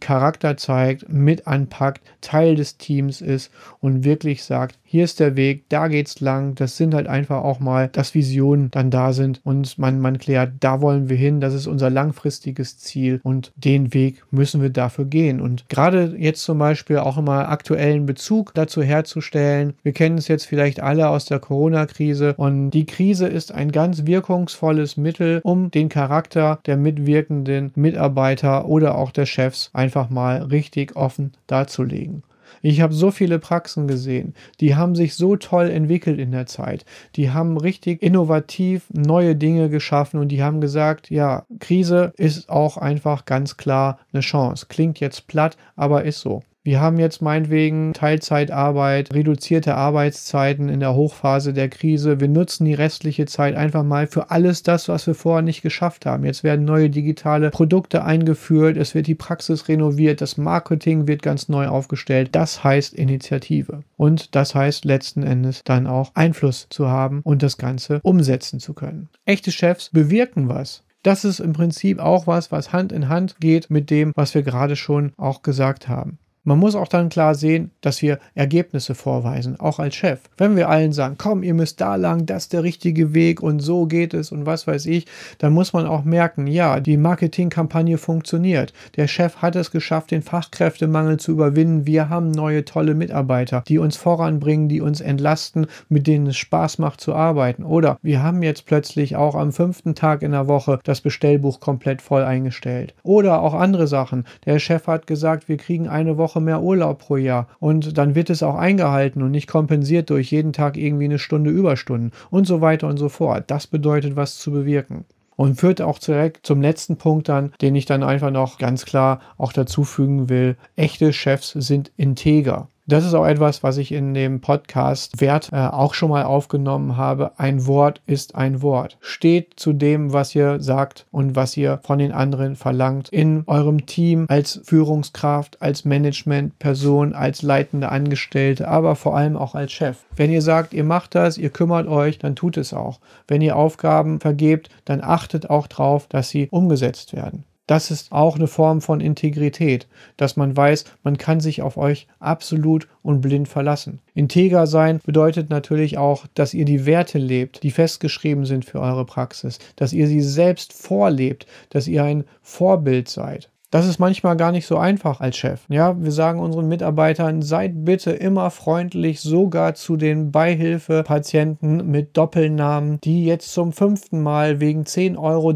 Charakter 0.00 0.56
zeigt, 0.56 1.08
mit 1.08 1.46
anpackt, 1.46 2.02
Teil 2.20 2.56
des 2.56 2.76
Teams 2.76 3.20
ist 3.20 3.52
und 3.80 4.02
wirklich 4.02 4.42
sagt, 4.42 4.80
hier 4.82 5.04
ist 5.04 5.20
der 5.20 5.36
Weg, 5.36 5.68
da 5.68 5.86
geht's 5.86 6.18
lang. 6.18 6.56
Das 6.56 6.76
sind 6.76 6.94
halt 6.94 7.06
einfach 7.06 7.44
auch 7.44 7.60
mal, 7.60 7.86
dass 7.86 8.16
Visionen 8.16 8.72
dann 8.72 8.90
da 8.90 9.12
sind 9.12 9.40
und 9.44 9.78
man, 9.78 10.00
man 10.00 10.18
klärt, 10.18 10.54
da 10.58 10.80
wollen 10.80 11.08
wir 11.08 11.16
hin, 11.16 11.40
das 11.40 11.54
ist 11.54 11.68
unser 11.68 11.90
langfristiges 11.90 12.76
Ziel 12.78 13.20
und 13.22 13.52
den 13.54 13.94
Weg 13.94 14.24
müssen 14.32 14.39
wir 14.40 14.70
dafür 14.70 15.04
gehen. 15.04 15.40
Und 15.40 15.68
gerade 15.68 16.14
jetzt 16.18 16.42
zum 16.42 16.58
Beispiel 16.58 16.98
auch 16.98 17.18
immer 17.18 17.48
aktuellen 17.48 18.06
Bezug 18.06 18.54
dazu 18.54 18.82
herzustellen. 18.82 19.74
Wir 19.82 19.92
kennen 19.92 20.18
es 20.18 20.28
jetzt 20.28 20.46
vielleicht 20.46 20.80
alle 20.80 21.08
aus 21.08 21.26
der 21.26 21.38
Corona-Krise 21.38 22.34
und 22.36 22.70
die 22.70 22.86
Krise 22.86 23.26
ist 23.26 23.52
ein 23.52 23.70
ganz 23.72 24.06
wirkungsvolles 24.06 24.96
Mittel, 24.96 25.40
um 25.44 25.70
den 25.70 25.88
Charakter 25.88 26.58
der 26.66 26.76
mitwirkenden 26.76 27.72
Mitarbeiter 27.74 28.66
oder 28.66 28.96
auch 28.96 29.10
der 29.10 29.26
Chefs 29.26 29.70
einfach 29.72 30.10
mal 30.10 30.42
richtig 30.42 30.96
offen 30.96 31.32
darzulegen. 31.46 32.22
Ich 32.62 32.80
habe 32.80 32.92
so 32.92 33.10
viele 33.10 33.38
Praxen 33.38 33.88
gesehen, 33.88 34.34
die 34.60 34.74
haben 34.74 34.94
sich 34.94 35.14
so 35.14 35.36
toll 35.36 35.70
entwickelt 35.70 36.18
in 36.18 36.30
der 36.30 36.46
Zeit. 36.46 36.84
Die 37.16 37.30
haben 37.30 37.56
richtig 37.56 38.02
innovativ 38.02 38.84
neue 38.92 39.34
Dinge 39.34 39.70
geschaffen 39.70 40.20
und 40.20 40.28
die 40.28 40.42
haben 40.42 40.60
gesagt, 40.60 41.10
ja, 41.10 41.46
Krise 41.58 42.12
ist 42.16 42.50
auch 42.50 42.76
einfach 42.76 43.24
ganz 43.24 43.56
klar 43.56 43.98
eine 44.12 44.20
Chance. 44.20 44.66
Klingt 44.68 45.00
jetzt 45.00 45.26
platt, 45.26 45.56
aber 45.76 46.04
ist 46.04 46.20
so. 46.20 46.42
Wir 46.62 46.78
haben 46.78 46.98
jetzt 46.98 47.22
meinetwegen 47.22 47.94
Teilzeitarbeit, 47.94 49.14
reduzierte 49.14 49.76
Arbeitszeiten 49.76 50.68
in 50.68 50.80
der 50.80 50.94
Hochphase 50.94 51.54
der 51.54 51.70
Krise. 51.70 52.20
Wir 52.20 52.28
nutzen 52.28 52.66
die 52.66 52.74
restliche 52.74 53.24
Zeit 53.24 53.54
einfach 53.54 53.82
mal 53.82 54.06
für 54.06 54.30
alles 54.30 54.62
das, 54.62 54.86
was 54.90 55.06
wir 55.06 55.14
vorher 55.14 55.40
nicht 55.40 55.62
geschafft 55.62 56.04
haben. 56.04 56.26
Jetzt 56.26 56.44
werden 56.44 56.66
neue 56.66 56.90
digitale 56.90 57.48
Produkte 57.48 58.04
eingeführt, 58.04 58.76
es 58.76 58.94
wird 58.94 59.06
die 59.06 59.14
Praxis 59.14 59.68
renoviert, 59.68 60.20
das 60.20 60.36
Marketing 60.36 61.08
wird 61.08 61.22
ganz 61.22 61.48
neu 61.48 61.66
aufgestellt. 61.66 62.28
Das 62.32 62.62
heißt 62.62 62.92
Initiative. 62.92 63.82
Und 63.96 64.34
das 64.34 64.54
heißt 64.54 64.84
letzten 64.84 65.22
Endes 65.22 65.62
dann 65.64 65.86
auch 65.86 66.10
Einfluss 66.14 66.66
zu 66.68 66.90
haben 66.90 67.22
und 67.24 67.42
das 67.42 67.56
Ganze 67.56 68.00
umsetzen 68.02 68.60
zu 68.60 68.74
können. 68.74 69.08
Echte 69.24 69.50
Chefs 69.50 69.88
bewirken 69.88 70.50
was. 70.50 70.82
Das 71.02 71.24
ist 71.24 71.40
im 71.40 71.54
Prinzip 71.54 72.00
auch 72.00 72.26
was, 72.26 72.52
was 72.52 72.74
Hand 72.74 72.92
in 72.92 73.08
Hand 73.08 73.36
geht 73.40 73.70
mit 73.70 73.88
dem, 73.88 74.12
was 74.14 74.34
wir 74.34 74.42
gerade 74.42 74.76
schon 74.76 75.14
auch 75.16 75.40
gesagt 75.40 75.88
haben. 75.88 76.18
Man 76.42 76.58
muss 76.58 76.74
auch 76.74 76.88
dann 76.88 77.10
klar 77.10 77.34
sehen, 77.34 77.70
dass 77.82 78.00
wir 78.00 78.18
Ergebnisse 78.34 78.94
vorweisen, 78.94 79.60
auch 79.60 79.78
als 79.78 79.94
Chef. 79.94 80.20
Wenn 80.38 80.56
wir 80.56 80.70
allen 80.70 80.92
sagen, 80.92 81.16
komm, 81.18 81.42
ihr 81.42 81.52
müsst 81.52 81.82
da 81.82 81.96
lang, 81.96 82.24
das 82.24 82.44
ist 82.44 82.54
der 82.54 82.62
richtige 82.62 83.12
Weg 83.12 83.42
und 83.42 83.60
so 83.60 83.84
geht 83.84 84.14
es 84.14 84.32
und 84.32 84.46
was 84.46 84.66
weiß 84.66 84.86
ich, 84.86 85.04
dann 85.36 85.52
muss 85.52 85.74
man 85.74 85.86
auch 85.86 86.02
merken, 86.04 86.46
ja, 86.46 86.80
die 86.80 86.96
Marketingkampagne 86.96 87.98
funktioniert. 87.98 88.72
Der 88.96 89.06
Chef 89.06 89.36
hat 89.36 89.54
es 89.54 89.70
geschafft, 89.70 90.12
den 90.12 90.22
Fachkräftemangel 90.22 91.18
zu 91.18 91.32
überwinden. 91.32 91.86
Wir 91.86 92.08
haben 92.08 92.30
neue 92.30 92.64
tolle 92.64 92.94
Mitarbeiter, 92.94 93.62
die 93.68 93.78
uns 93.78 93.98
voranbringen, 93.98 94.70
die 94.70 94.80
uns 94.80 95.02
entlasten, 95.02 95.66
mit 95.90 96.06
denen 96.06 96.28
es 96.28 96.38
Spaß 96.38 96.78
macht 96.78 97.02
zu 97.02 97.14
arbeiten. 97.14 97.64
Oder 97.64 97.98
wir 98.00 98.22
haben 98.22 98.42
jetzt 98.42 98.64
plötzlich 98.64 99.14
auch 99.14 99.34
am 99.34 99.52
fünften 99.52 99.94
Tag 99.94 100.22
in 100.22 100.32
der 100.32 100.48
Woche 100.48 100.78
das 100.84 101.02
Bestellbuch 101.02 101.60
komplett 101.60 102.00
voll 102.00 102.22
eingestellt. 102.22 102.94
Oder 103.02 103.42
auch 103.42 103.52
andere 103.52 103.86
Sachen. 103.86 104.24
Der 104.46 104.58
Chef 104.58 104.86
hat 104.86 105.06
gesagt, 105.06 105.46
wir 105.48 105.58
kriegen 105.58 105.86
eine 105.86 106.16
Woche 106.16 106.39
Mehr 106.40 106.62
Urlaub 106.62 106.98
pro 106.98 107.16
Jahr. 107.16 107.48
Und 107.58 107.96
dann 107.98 108.14
wird 108.14 108.30
es 108.30 108.42
auch 108.42 108.56
eingehalten 108.56 109.22
und 109.22 109.30
nicht 109.30 109.46
kompensiert 109.46 110.10
durch 110.10 110.30
jeden 110.30 110.52
Tag 110.52 110.76
irgendwie 110.76 111.04
eine 111.04 111.18
Stunde 111.18 111.50
Überstunden 111.50 112.12
und 112.30 112.46
so 112.46 112.60
weiter 112.60 112.88
und 112.88 112.96
so 112.96 113.08
fort. 113.08 113.44
Das 113.48 113.66
bedeutet, 113.66 114.16
was 114.16 114.38
zu 114.38 114.50
bewirken. 114.50 115.04
Und 115.36 115.58
führt 115.58 115.80
auch 115.80 115.98
direkt 115.98 116.46
zum 116.46 116.60
letzten 116.60 116.96
Punkt 116.96 117.28
dann, 117.30 117.52
den 117.62 117.74
ich 117.74 117.86
dann 117.86 118.02
einfach 118.02 118.30
noch 118.30 118.58
ganz 118.58 118.84
klar 118.84 119.20
auch 119.38 119.54
dazu 119.54 119.84
fügen 119.84 120.28
will. 120.28 120.56
Echte 120.76 121.14
Chefs 121.14 121.52
sind 121.52 121.92
integer. 121.96 122.68
Das 122.86 123.04
ist 123.04 123.14
auch 123.14 123.26
etwas, 123.26 123.62
was 123.62 123.76
ich 123.76 123.92
in 123.92 124.14
dem 124.14 124.40
Podcast 124.40 125.20
Wert 125.20 125.50
äh, 125.52 125.58
auch 125.58 125.94
schon 125.94 126.10
mal 126.10 126.24
aufgenommen 126.24 126.96
habe. 126.96 127.38
Ein 127.38 127.66
Wort 127.66 128.00
ist 128.06 128.34
ein 128.34 128.62
Wort. 128.62 128.98
Steht 129.00 129.60
zu 129.60 129.72
dem, 129.72 130.12
was 130.12 130.34
ihr 130.34 130.60
sagt 130.60 131.06
und 131.12 131.36
was 131.36 131.56
ihr 131.56 131.78
von 131.84 131.98
den 131.98 132.10
anderen 132.10 132.56
verlangt. 132.56 133.08
In 133.10 133.44
eurem 133.46 133.86
Team 133.86 134.26
als 134.28 134.60
Führungskraft, 134.64 135.62
als 135.62 135.84
Managementperson, 135.84 137.12
als 137.12 137.42
leitende 137.42 137.90
Angestellte, 137.90 138.66
aber 138.66 138.96
vor 138.96 139.16
allem 139.16 139.36
auch 139.36 139.54
als 139.54 139.70
Chef. 139.70 139.98
Wenn 140.16 140.32
ihr 140.32 140.42
sagt, 140.42 140.74
ihr 140.74 140.84
macht 140.84 141.14
das, 141.14 141.38
ihr 141.38 141.50
kümmert 141.50 141.86
euch, 141.86 142.18
dann 142.18 142.34
tut 142.34 142.56
es 142.56 142.74
auch. 142.74 142.98
Wenn 143.28 143.40
ihr 143.40 143.56
Aufgaben 143.56 144.18
vergebt, 144.20 144.68
dann 144.84 145.00
achtet 145.00 145.48
auch 145.48 145.68
darauf, 145.68 146.08
dass 146.08 146.30
sie 146.30 146.48
umgesetzt 146.50 147.14
werden. 147.14 147.44
Das 147.70 147.92
ist 147.92 148.10
auch 148.10 148.34
eine 148.34 148.48
Form 148.48 148.80
von 148.80 149.00
Integrität, 149.00 149.86
dass 150.16 150.36
man 150.36 150.56
weiß, 150.56 150.86
man 151.04 151.18
kann 151.18 151.38
sich 151.38 151.62
auf 151.62 151.76
euch 151.76 152.08
absolut 152.18 152.88
und 153.04 153.20
blind 153.20 153.46
verlassen. 153.46 154.00
Integer 154.12 154.66
sein 154.66 154.98
bedeutet 155.06 155.50
natürlich 155.50 155.96
auch, 155.96 156.26
dass 156.34 156.52
ihr 156.52 156.64
die 156.64 156.84
Werte 156.84 157.18
lebt, 157.18 157.62
die 157.62 157.70
festgeschrieben 157.70 158.44
sind 158.44 158.64
für 158.64 158.80
eure 158.80 159.06
Praxis, 159.06 159.60
dass 159.76 159.92
ihr 159.92 160.08
sie 160.08 160.20
selbst 160.20 160.72
vorlebt, 160.72 161.46
dass 161.68 161.86
ihr 161.86 162.02
ein 162.02 162.24
Vorbild 162.42 163.08
seid. 163.08 163.50
Das 163.70 163.86
ist 163.86 164.00
manchmal 164.00 164.36
gar 164.36 164.50
nicht 164.50 164.66
so 164.66 164.78
einfach 164.78 165.20
als 165.20 165.36
Chef. 165.36 165.60
Ja, 165.68 165.94
wir 166.02 166.10
sagen 166.10 166.40
unseren 166.40 166.66
Mitarbeitern, 166.66 167.40
seid 167.40 167.84
bitte 167.84 168.10
immer 168.10 168.50
freundlich, 168.50 169.20
sogar 169.20 169.74
zu 169.74 169.96
den 169.96 170.32
Beihilfepatienten 170.32 171.88
mit 171.88 172.16
Doppelnamen, 172.16 173.00
die 173.00 173.24
jetzt 173.24 173.52
zum 173.52 173.72
fünften 173.72 174.22
Mal 174.22 174.58
wegen 174.58 174.82
10,30 174.82 175.18
Euro 175.18 175.54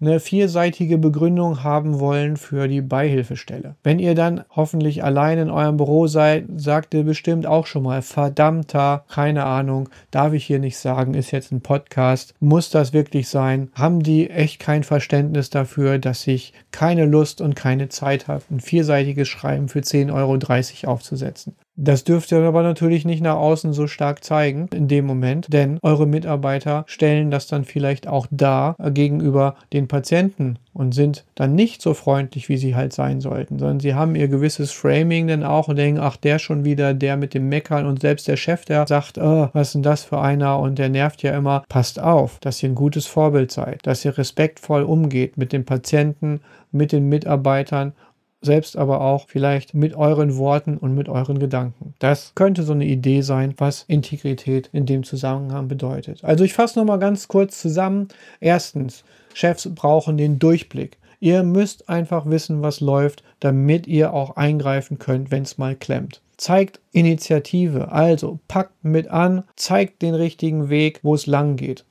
eine 0.00 0.20
vierseitige 0.20 0.96
Begründung 0.96 1.62
haben 1.62 2.00
wollen 2.00 2.38
für 2.38 2.66
die 2.66 2.80
Beihilfestelle. 2.80 3.74
Wenn 3.82 3.98
ihr 3.98 4.14
dann 4.14 4.44
hoffentlich 4.48 5.04
allein 5.04 5.36
in 5.36 5.50
eurem 5.50 5.76
Büro 5.76 6.06
seid, 6.06 6.46
sagt 6.56 6.94
ihr 6.94 7.04
bestimmt 7.04 7.44
auch 7.44 7.66
schon 7.66 7.82
mal, 7.82 8.00
verdammter, 8.00 9.04
keine 9.10 9.44
Ahnung, 9.44 9.90
darf 10.10 10.32
ich 10.32 10.46
hier 10.46 10.60
nicht 10.60 10.78
sagen, 10.78 11.12
ist 11.12 11.30
jetzt 11.30 11.52
ein 11.52 11.60
Podcast. 11.60 12.32
Muss 12.40 12.70
das 12.70 12.94
wirklich 12.94 13.28
sein? 13.28 13.68
Haben 13.74 14.02
die 14.02 14.30
echt 14.30 14.60
kein 14.60 14.82
Verständnis 14.82 15.50
dafür, 15.50 15.98
dass 15.98 16.26
ich 16.26 16.54
keine 16.70 17.04
Lust 17.04 17.33
Lust 17.34 17.40
und 17.40 17.56
keine 17.56 17.88
Zeit 17.88 18.28
habe, 18.28 18.44
ein 18.50 18.60
vierseitiges 18.60 19.28
Schreiben 19.28 19.68
für 19.68 19.80
10,30 19.80 20.84
Euro 20.84 20.92
aufzusetzen. 20.92 21.56
Das 21.76 22.04
dürft 22.04 22.30
ihr 22.30 22.38
aber 22.38 22.62
natürlich 22.62 23.04
nicht 23.04 23.20
nach 23.20 23.34
außen 23.34 23.72
so 23.72 23.88
stark 23.88 24.22
zeigen 24.22 24.68
in 24.72 24.86
dem 24.86 25.06
Moment, 25.06 25.52
denn 25.52 25.78
eure 25.82 26.06
Mitarbeiter 26.06 26.84
stellen 26.86 27.32
das 27.32 27.48
dann 27.48 27.64
vielleicht 27.64 28.06
auch 28.06 28.28
dar 28.30 28.76
gegenüber 28.92 29.56
den 29.72 29.88
Patienten 29.88 30.58
und 30.72 30.94
sind 30.94 31.24
dann 31.34 31.56
nicht 31.56 31.82
so 31.82 31.92
freundlich, 31.94 32.48
wie 32.48 32.58
sie 32.58 32.76
halt 32.76 32.92
sein 32.92 33.20
sollten, 33.20 33.58
sondern 33.58 33.80
sie 33.80 33.94
haben 33.94 34.14
ihr 34.14 34.28
gewisses 34.28 34.70
Framing 34.70 35.26
dann 35.26 35.42
auch 35.42 35.66
und 35.66 35.76
denken, 35.76 36.00
ach, 36.00 36.16
der 36.16 36.38
schon 36.38 36.64
wieder, 36.64 36.94
der 36.94 37.16
mit 37.16 37.34
dem 37.34 37.48
Meckern 37.48 37.86
und 37.86 38.00
selbst 38.00 38.28
der 38.28 38.36
Chef, 38.36 38.64
der 38.64 38.86
sagt, 38.86 39.18
oh, 39.18 39.48
was 39.52 39.68
ist 39.68 39.74
denn 39.74 39.82
das 39.82 40.04
für 40.04 40.20
einer 40.20 40.60
und 40.60 40.78
der 40.78 40.88
nervt 40.88 41.22
ja 41.22 41.36
immer. 41.36 41.64
Passt 41.68 42.00
auf, 42.00 42.38
dass 42.40 42.62
ihr 42.62 42.68
ein 42.68 42.74
gutes 42.76 43.06
Vorbild 43.06 43.50
seid, 43.50 43.84
dass 43.84 44.04
ihr 44.04 44.16
respektvoll 44.16 44.82
umgeht 44.82 45.38
mit 45.38 45.52
den 45.52 45.64
Patienten, 45.64 46.40
mit 46.70 46.92
den 46.92 47.08
Mitarbeitern 47.08 47.94
selbst 48.44 48.76
aber 48.76 49.00
auch 49.00 49.26
vielleicht 49.28 49.74
mit 49.74 49.94
euren 49.94 50.36
Worten 50.36 50.76
und 50.78 50.94
mit 50.94 51.08
euren 51.08 51.38
Gedanken. 51.38 51.94
Das 51.98 52.32
könnte 52.34 52.62
so 52.62 52.72
eine 52.72 52.84
Idee 52.84 53.22
sein, 53.22 53.54
was 53.58 53.84
Integrität 53.88 54.68
in 54.72 54.86
dem 54.86 55.04
Zusammenhang 55.04 55.68
bedeutet. 55.68 56.22
Also 56.24 56.44
ich 56.44 56.52
fasse 56.52 56.78
nochmal 56.78 56.98
ganz 56.98 57.28
kurz 57.28 57.60
zusammen. 57.60 58.08
Erstens, 58.40 59.04
Chefs 59.32 59.68
brauchen 59.74 60.16
den 60.16 60.38
Durchblick. 60.38 60.98
Ihr 61.20 61.42
müsst 61.42 61.88
einfach 61.88 62.26
wissen, 62.26 62.62
was 62.62 62.80
läuft, 62.80 63.24
damit 63.40 63.86
ihr 63.86 64.12
auch 64.12 64.36
eingreifen 64.36 64.98
könnt, 64.98 65.30
wenn 65.30 65.42
es 65.42 65.58
mal 65.58 65.74
klemmt. 65.74 66.20
Zeigt 66.36 66.80
Initiative, 66.92 67.92
also 67.92 68.40
packt 68.48 68.84
mit 68.84 69.08
an, 69.08 69.44
zeigt 69.56 70.02
den 70.02 70.14
richtigen 70.14 70.68
Weg, 70.68 71.00
wo 71.02 71.14
es 71.14 71.26
lang 71.26 71.56
geht. 71.56 71.84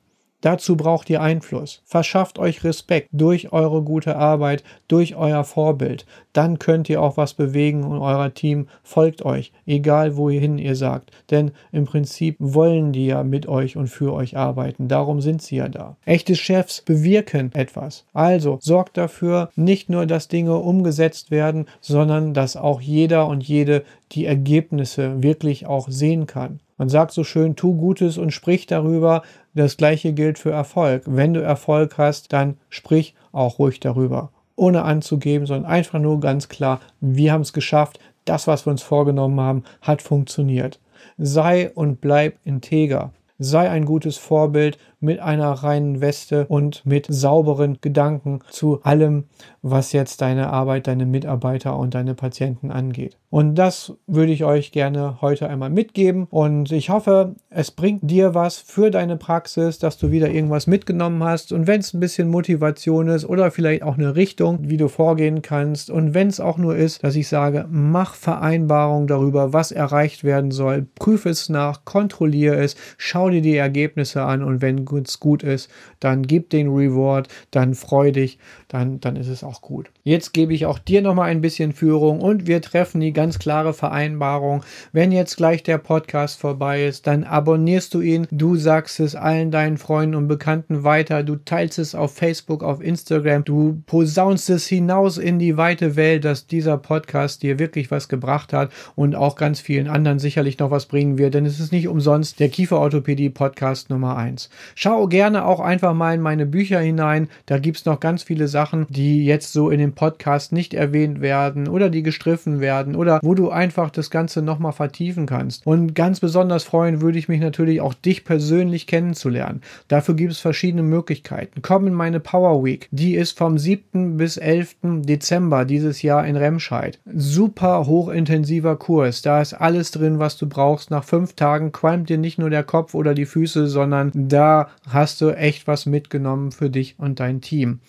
Dazu 0.43 0.75
braucht 0.75 1.09
ihr 1.09 1.21
Einfluss. 1.21 1.81
Verschafft 1.85 2.37
euch 2.37 2.65
Respekt 2.65 3.07
durch 3.13 3.53
eure 3.53 3.81
gute 3.81 4.17
Arbeit, 4.17 4.65
durch 4.89 5.15
euer 5.15 5.45
Vorbild. 5.45 6.05
Dann 6.33 6.59
könnt 6.59 6.89
ihr 6.89 7.01
auch 7.01 7.15
was 7.15 7.33
bewegen 7.33 7.85
und 7.85 7.99
euer 7.99 8.33
Team 8.33 8.67
folgt 8.83 9.23
euch, 9.23 9.53
egal 9.65 10.17
wohin 10.17 10.57
ihr 10.57 10.75
sagt. 10.75 11.11
Denn 11.31 11.51
im 11.71 11.85
Prinzip 11.85 12.35
wollen 12.39 12.91
die 12.91 13.05
ja 13.05 13.23
mit 13.23 13.47
euch 13.47 13.77
und 13.77 13.87
für 13.87 14.11
euch 14.11 14.35
arbeiten. 14.35 14.89
Darum 14.89 15.21
sind 15.21 15.41
sie 15.41 15.55
ja 15.55 15.69
da. 15.69 15.95
Echte 16.03 16.35
Chefs 16.35 16.81
bewirken 16.81 17.51
etwas. 17.53 18.03
Also 18.13 18.57
sorgt 18.59 18.97
dafür, 18.97 19.49
nicht 19.55 19.89
nur, 19.89 20.05
dass 20.05 20.27
Dinge 20.27 20.57
umgesetzt 20.57 21.31
werden, 21.31 21.67
sondern 21.79 22.33
dass 22.33 22.57
auch 22.57 22.81
jeder 22.81 23.27
und 23.27 23.47
jede 23.47 23.85
die 24.11 24.25
Ergebnisse 24.25 25.23
wirklich 25.23 25.67
auch 25.67 25.87
sehen 25.87 26.27
kann. 26.27 26.59
Man 26.77 26.89
sagt 26.89 27.11
so 27.11 27.23
schön, 27.23 27.55
tu 27.55 27.75
Gutes 27.75 28.17
und 28.17 28.31
sprich 28.31 28.65
darüber. 28.65 29.21
Das 29.53 29.77
gleiche 29.77 30.13
gilt 30.13 30.39
für 30.39 30.51
Erfolg. 30.51 31.03
Wenn 31.05 31.33
du 31.33 31.41
Erfolg 31.41 31.97
hast, 31.97 32.33
dann 32.33 32.57
sprich 32.69 33.15
auch 33.31 33.59
ruhig 33.59 33.79
darüber. 33.79 34.31
Ohne 34.55 34.83
anzugeben, 34.83 35.45
sondern 35.45 35.71
einfach 35.71 35.99
nur 35.99 36.19
ganz 36.19 36.49
klar, 36.49 36.79
wir 36.99 37.31
haben 37.31 37.41
es 37.41 37.53
geschafft. 37.53 37.99
Das, 38.25 38.47
was 38.47 38.65
wir 38.65 38.71
uns 38.71 38.81
vorgenommen 38.81 39.39
haben, 39.39 39.63
hat 39.81 40.01
funktioniert. 40.01 40.79
Sei 41.17 41.71
und 41.73 42.01
bleib 42.01 42.37
integer. 42.45 43.11
Sei 43.39 43.69
ein 43.69 43.85
gutes 43.85 44.17
Vorbild 44.17 44.77
mit 44.99 45.19
einer 45.19 45.51
reinen 45.51 46.01
Weste 46.01 46.45
und 46.47 46.85
mit 46.85 47.07
sauberen 47.09 47.79
Gedanken 47.81 48.39
zu 48.49 48.81
allem, 48.83 49.25
was 49.61 49.91
jetzt 49.91 50.21
deine 50.21 50.49
Arbeit, 50.51 50.87
deine 50.87 51.05
Mitarbeiter 51.05 51.77
und 51.77 51.93
deine 51.93 52.13
Patienten 52.13 52.71
angeht. 52.71 53.17
Und 53.33 53.55
das 53.55 53.93
würde 54.05 54.31
ich 54.31 54.43
euch 54.43 54.71
gerne 54.71 55.19
heute 55.19 55.49
einmal 55.49 55.71
mitgeben. 55.71 56.27
Und 56.29 56.71
ich 56.71 56.91
hoffe, 56.91 57.33
es 57.49 57.71
bringt 57.71 58.07
dir 58.07 58.35
was 58.35 58.59
für 58.59 58.91
deine 58.91 59.17
Praxis, 59.17 59.79
dass 59.79 59.97
du 59.97 60.11
wieder 60.11 60.29
irgendwas 60.29 60.67
mitgenommen 60.67 61.23
hast. 61.23 61.51
Und 61.51 61.65
wenn 61.65 61.79
es 61.79 61.95
ein 61.95 61.99
bisschen 61.99 62.29
Motivation 62.29 63.07
ist 63.07 63.25
oder 63.25 63.49
vielleicht 63.49 63.81
auch 63.81 63.97
eine 63.97 64.15
Richtung, 64.15 64.69
wie 64.69 64.77
du 64.77 64.87
vorgehen 64.87 65.41
kannst. 65.41 65.89
Und 65.89 66.13
wenn 66.13 66.27
es 66.27 66.39
auch 66.39 66.59
nur 66.59 66.75
ist, 66.75 67.03
dass 67.03 67.15
ich 67.15 67.27
sage, 67.27 67.65
mach 67.71 68.13
Vereinbarungen 68.13 69.07
darüber, 69.07 69.51
was 69.51 69.71
erreicht 69.71 70.23
werden 70.23 70.51
soll. 70.51 70.85
Prüfe 70.93 71.29
es 71.29 71.49
nach, 71.49 71.85
kontrolliere 71.85 72.57
es, 72.57 72.75
schau 72.99 73.31
dir 73.31 73.41
die 73.41 73.57
Ergebnisse 73.57 74.21
an. 74.21 74.43
Und 74.43 74.61
wenn 74.61 74.85
es 75.03 75.19
gut 75.19 75.41
ist, 75.41 75.71
dann 75.99 76.21
gib 76.21 76.51
den 76.51 76.67
Reward, 76.67 77.29
dann 77.49 77.73
freu 77.73 78.11
dich, 78.11 78.37
dann, 78.67 78.99
dann 78.99 79.15
ist 79.15 79.27
es 79.27 79.43
auch 79.43 79.61
gut. 79.61 79.89
Jetzt 80.03 80.33
gebe 80.33 80.53
ich 80.53 80.67
auch 80.67 80.77
dir 80.77 81.01
nochmal 81.01 81.29
ein 81.29 81.41
bisschen 81.41 81.73
Führung 81.73 82.21
und 82.21 82.45
wir 82.45 82.61
treffen 82.61 83.01
die 83.01 83.22
ganz 83.23 83.39
klare 83.39 83.73
Vereinbarung. 83.73 84.65
Wenn 84.91 85.13
jetzt 85.13 85.37
gleich 85.37 85.63
der 85.63 85.77
Podcast 85.77 86.41
vorbei 86.41 86.85
ist, 86.85 87.07
dann 87.07 87.23
abonnierst 87.23 87.93
du 87.93 88.01
ihn, 88.01 88.27
du 88.31 88.57
sagst 88.57 88.99
es 88.99 89.15
allen 89.15 89.49
deinen 89.49 89.77
Freunden 89.77 90.15
und 90.15 90.27
Bekannten 90.27 90.83
weiter, 90.83 91.23
du 91.23 91.37
teilst 91.37 91.79
es 91.79 91.95
auf 91.95 92.13
Facebook, 92.13 92.63
auf 92.63 92.81
Instagram, 92.81 93.45
du 93.45 93.81
posaunst 93.85 94.49
es 94.49 94.67
hinaus 94.67 95.17
in 95.17 95.39
die 95.39 95.55
weite 95.55 95.95
Welt, 95.95 96.25
dass 96.25 96.47
dieser 96.47 96.77
Podcast 96.77 97.43
dir 97.43 97.59
wirklich 97.59 97.91
was 97.91 98.09
gebracht 98.09 98.51
hat 98.51 98.73
und 98.95 99.15
auch 99.15 99.37
ganz 99.37 99.61
vielen 99.61 99.87
anderen 99.87 100.19
sicherlich 100.19 100.59
noch 100.59 100.69
was 100.69 100.87
bringen 100.87 101.17
wird, 101.17 101.33
denn 101.33 101.45
es 101.45 101.61
ist 101.61 101.71
nicht 101.71 101.87
umsonst 101.87 102.41
der 102.41 102.49
Kieferorthopädie 102.49 103.29
Podcast 103.29 103.89
Nummer 103.89 104.17
1. 104.17 104.49
Schau 104.75 105.07
gerne 105.07 105.45
auch 105.45 105.61
einfach 105.61 105.93
mal 105.93 106.13
in 106.13 106.21
meine 106.21 106.45
Bücher 106.45 106.81
hinein, 106.81 107.29
da 107.45 107.57
gibt 107.57 107.77
es 107.77 107.85
noch 107.85 108.01
ganz 108.01 108.21
viele 108.21 108.49
Sachen, 108.49 108.85
die 108.89 109.23
jetzt 109.23 109.53
so 109.53 109.69
in 109.69 109.79
dem 109.79 109.93
Podcast 109.93 110.51
nicht 110.51 110.73
erwähnt 110.73 111.21
werden 111.21 111.69
oder 111.69 111.89
die 111.89 112.03
gestriffen 112.03 112.59
werden 112.59 112.97
oder 112.97 113.12
wo 113.21 113.35
du 113.35 113.49
einfach 113.49 113.89
das 113.89 114.09
Ganze 114.09 114.41
nochmal 114.41 114.71
vertiefen 114.71 115.25
kannst. 115.25 115.65
Und 115.67 115.93
ganz 115.93 116.19
besonders 116.19 116.63
freuen 116.63 117.01
würde 117.01 117.19
ich 117.19 117.27
mich 117.27 117.41
natürlich 117.41 117.81
auch 117.81 117.93
dich 117.93 118.23
persönlich 118.23 118.87
kennenzulernen. 118.87 119.61
Dafür 119.87 120.15
gibt 120.15 120.31
es 120.31 120.39
verschiedene 120.39 120.83
Möglichkeiten. 120.83 121.61
Komm 121.61 121.87
in 121.87 121.93
meine 121.93 122.19
Power 122.19 122.63
Week. 122.63 122.87
Die 122.91 123.15
ist 123.15 123.37
vom 123.37 123.57
7. 123.57 124.17
bis 124.17 124.37
11. 124.37 124.75
Dezember 125.01 125.65
dieses 125.65 126.01
Jahr 126.01 126.25
in 126.25 126.35
Remscheid. 126.35 126.99
Super 127.13 127.85
hochintensiver 127.85 128.75
Kurs. 128.77 129.21
Da 129.21 129.41
ist 129.41 129.53
alles 129.53 129.91
drin, 129.91 130.19
was 130.19 130.37
du 130.37 130.47
brauchst. 130.47 130.91
Nach 130.91 131.03
fünf 131.03 131.33
Tagen 131.33 131.71
qualmt 131.71 132.09
dir 132.09 132.17
nicht 132.17 132.39
nur 132.39 132.49
der 132.49 132.63
Kopf 132.63 132.93
oder 132.93 133.13
die 133.13 133.25
Füße, 133.25 133.67
sondern 133.67 134.11
da 134.13 134.69
hast 134.89 135.21
du 135.21 135.31
echt 135.31 135.67
was 135.67 135.85
mitgenommen 135.85 136.51
für 136.51 136.69
dich 136.69 136.95
und 136.97 137.19
dein 137.19 137.41
Team. 137.41 137.79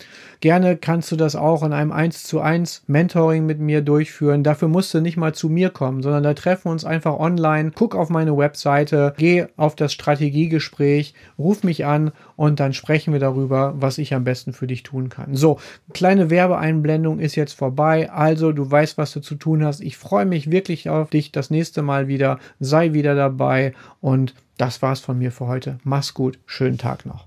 Gerne 0.40 0.76
kannst 0.76 1.10
du 1.10 1.16
das 1.16 1.36
auch 1.36 1.62
in 1.62 1.72
einem 1.72 1.92
1 1.92 2.24
zu 2.24 2.40
1 2.40 2.84
Mentoring 2.86 3.46
mit 3.46 3.60
mir 3.60 3.80
durchführen. 3.80 4.42
Dafür 4.42 4.68
musst 4.68 4.92
du 4.92 5.00
nicht 5.00 5.13
mal 5.16 5.34
zu 5.34 5.48
mir 5.48 5.70
kommen, 5.70 6.02
sondern 6.02 6.22
da 6.22 6.34
treffen 6.34 6.66
wir 6.66 6.72
uns 6.72 6.84
einfach 6.84 7.18
online. 7.18 7.72
Guck 7.74 7.94
auf 7.94 8.10
meine 8.10 8.36
Webseite, 8.36 9.14
geh 9.16 9.46
auf 9.56 9.76
das 9.76 9.92
Strategiegespräch, 9.92 11.14
ruf 11.38 11.62
mich 11.62 11.84
an 11.84 12.12
und 12.36 12.60
dann 12.60 12.72
sprechen 12.72 13.12
wir 13.12 13.20
darüber, 13.20 13.74
was 13.76 13.98
ich 13.98 14.14
am 14.14 14.24
besten 14.24 14.52
für 14.52 14.66
dich 14.66 14.82
tun 14.82 15.08
kann. 15.08 15.34
So, 15.34 15.58
kleine 15.92 16.30
Werbeeinblendung 16.30 17.18
ist 17.18 17.34
jetzt 17.34 17.54
vorbei. 17.54 18.10
Also, 18.10 18.52
du 18.52 18.70
weißt, 18.70 18.98
was 18.98 19.12
du 19.12 19.20
zu 19.20 19.34
tun 19.36 19.64
hast. 19.64 19.80
Ich 19.80 19.96
freue 19.96 20.26
mich 20.26 20.50
wirklich 20.50 20.88
auf 20.88 21.10
dich 21.10 21.32
das 21.32 21.50
nächste 21.50 21.82
Mal 21.82 22.08
wieder. 22.08 22.38
Sei 22.60 22.92
wieder 22.92 23.14
dabei 23.14 23.74
und 24.00 24.34
das 24.56 24.82
war's 24.82 25.00
von 25.00 25.18
mir 25.18 25.32
für 25.32 25.46
heute. 25.46 25.78
Mach's 25.82 26.14
gut. 26.14 26.38
Schönen 26.46 26.78
Tag 26.78 27.06
noch. 27.06 27.26